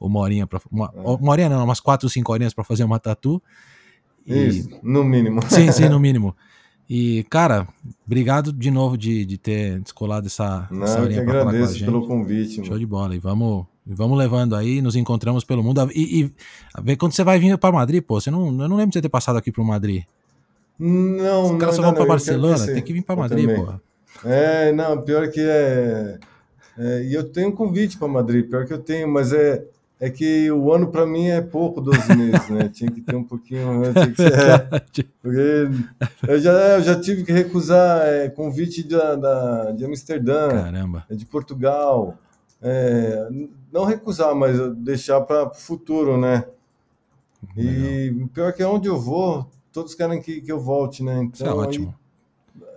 [0.00, 3.42] uma horinha para uma, uma horinha não, umas quatro, cinco horinhas para fazer uma tatu.
[4.24, 4.46] E...
[4.46, 5.40] Isso, no mínimo.
[5.48, 6.36] Sim, sim, no mínimo.
[6.88, 7.68] E, cara,
[8.06, 11.44] obrigado de novo de, de ter descolado essa, Não, essa eu que horinha pra falar
[11.44, 12.54] com a agradeço pelo convite.
[12.54, 12.78] Show mano.
[12.78, 13.14] de bola.
[13.14, 15.90] E vamos, vamos levando aí, nos encontramos pelo mundo.
[15.94, 16.32] E, e
[16.82, 18.18] vê quando você vai vir para Madrid, pô.
[18.18, 20.04] Você não, eu não lembro de você ter passado aqui pro Madrid.
[20.78, 23.74] Não, Os não, caras só vão quero Barcelona, tem que vir Eu Madrid, pô.
[24.24, 26.18] É, não, pior que é,
[26.78, 29.64] é, E eu tenho um convite para Madrid, pior que eu tenho, mas é,
[30.00, 32.68] é que o ano para mim é pouco, 12 meses, né?
[32.72, 33.82] Tinha que ter um pouquinho.
[34.14, 35.68] que ser, é, porque
[36.28, 41.04] eu já, eu já tive que recusar é, convite da, da, de Amsterdã, Caramba.
[41.10, 42.16] de Portugal.
[42.62, 43.28] É,
[43.72, 46.44] não recusar, mas deixar para o futuro, né?
[47.56, 51.28] E o pior que é onde eu vou, todos querem que, que eu volte, né?
[51.32, 51.94] Isso é Então, aí- ótimo.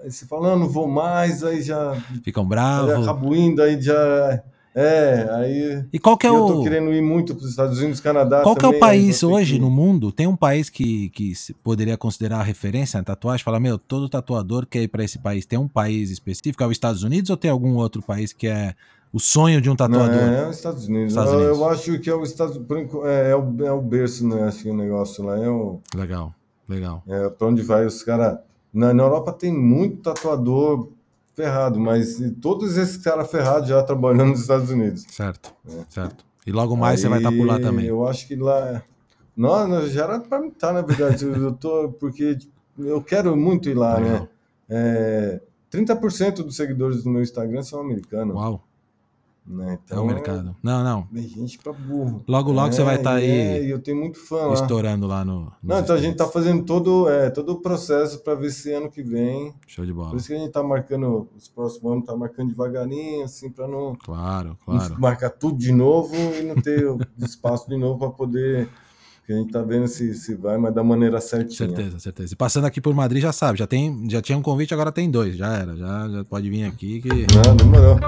[0.03, 1.93] Aí você fala, não, não vou mais, aí já
[2.23, 3.07] Ficam aí bravos.
[3.07, 4.41] acabo indo, aí já.
[4.73, 5.85] É, aí.
[5.91, 6.47] E qual que é eu o.
[6.47, 8.41] tô querendo ir muito para os Estados Unidos, Canadá.
[8.43, 10.11] Qual que é o também, país hoje que- no mundo?
[10.11, 13.43] Tem um país que, que se poderia considerar a referência na tatuagem?
[13.43, 15.45] Fala, meu, todo tatuador quer ir para esse país.
[15.45, 16.63] Tem um país específico?
[16.63, 18.73] É os Estados Unidos ou tem algum outro país que é
[19.11, 20.15] o sonho de um Não, tatuador?
[20.15, 21.09] é, é os Estados Unidos.
[21.11, 21.57] Estados eu, Unidos.
[21.59, 22.57] eu acho que é o Estados
[23.05, 24.43] é, é o, é o berço, né?
[24.43, 25.79] Acho que o negócio lá é o.
[25.93, 26.33] Legal,
[26.69, 27.03] legal.
[27.07, 28.39] É, para onde vai os caras.
[28.73, 30.87] Na, na Europa tem muito tatuador
[31.33, 35.05] ferrado, mas todos esses caras ferrados já trabalhando nos Estados Unidos.
[35.09, 35.53] Certo,
[35.89, 36.25] certo.
[36.45, 37.85] E logo mais você vai estar por lá Aí, também.
[37.85, 38.83] Eu acho que lá.
[39.35, 41.23] Não, não, já era para estar, na verdade.
[41.25, 41.89] Eu eu tô.
[41.99, 42.37] Porque
[42.77, 44.21] eu quero muito ir lá, Legal.
[44.21, 44.27] né?
[44.69, 48.35] É, 30% dos seguidores do meu Instagram são americanos.
[48.35, 48.63] Uau,
[49.51, 49.73] Né?
[49.73, 50.55] é Então, o mercado.
[50.63, 51.07] Não, não.
[51.15, 52.23] É gente pra burro.
[52.27, 53.31] Logo, logo você vai estar e aí
[53.69, 54.53] É, eu tenho muito fã lá.
[54.53, 55.41] estourando lá no.
[55.41, 58.71] nos Não, então a gente tá fazendo todo, é, todo o processo para ver se
[58.71, 59.53] ano que vem.
[59.67, 60.09] Show de bola.
[60.11, 63.67] Por isso que a gente tá marcando, os próximos anos tá marcando devagarinho, assim, para
[63.67, 64.95] não, Claro, não claro.
[64.99, 66.83] marcar tudo de novo e não ter
[67.19, 68.69] espaço de novo para poder.
[69.19, 71.55] Porque a gente tá vendo se, se vai, mas da maneira certinha.
[71.55, 72.33] Certeza, certeza.
[72.33, 75.11] E passando aqui por Madrid, já sabe, já, tem, já tinha um convite, agora tem
[75.11, 75.35] dois.
[75.37, 77.09] Já era, já, já pode vir aqui que.
[77.35, 77.99] Não, demorou.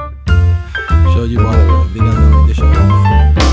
[1.12, 1.84] Show you what?
[1.93, 3.53] 你。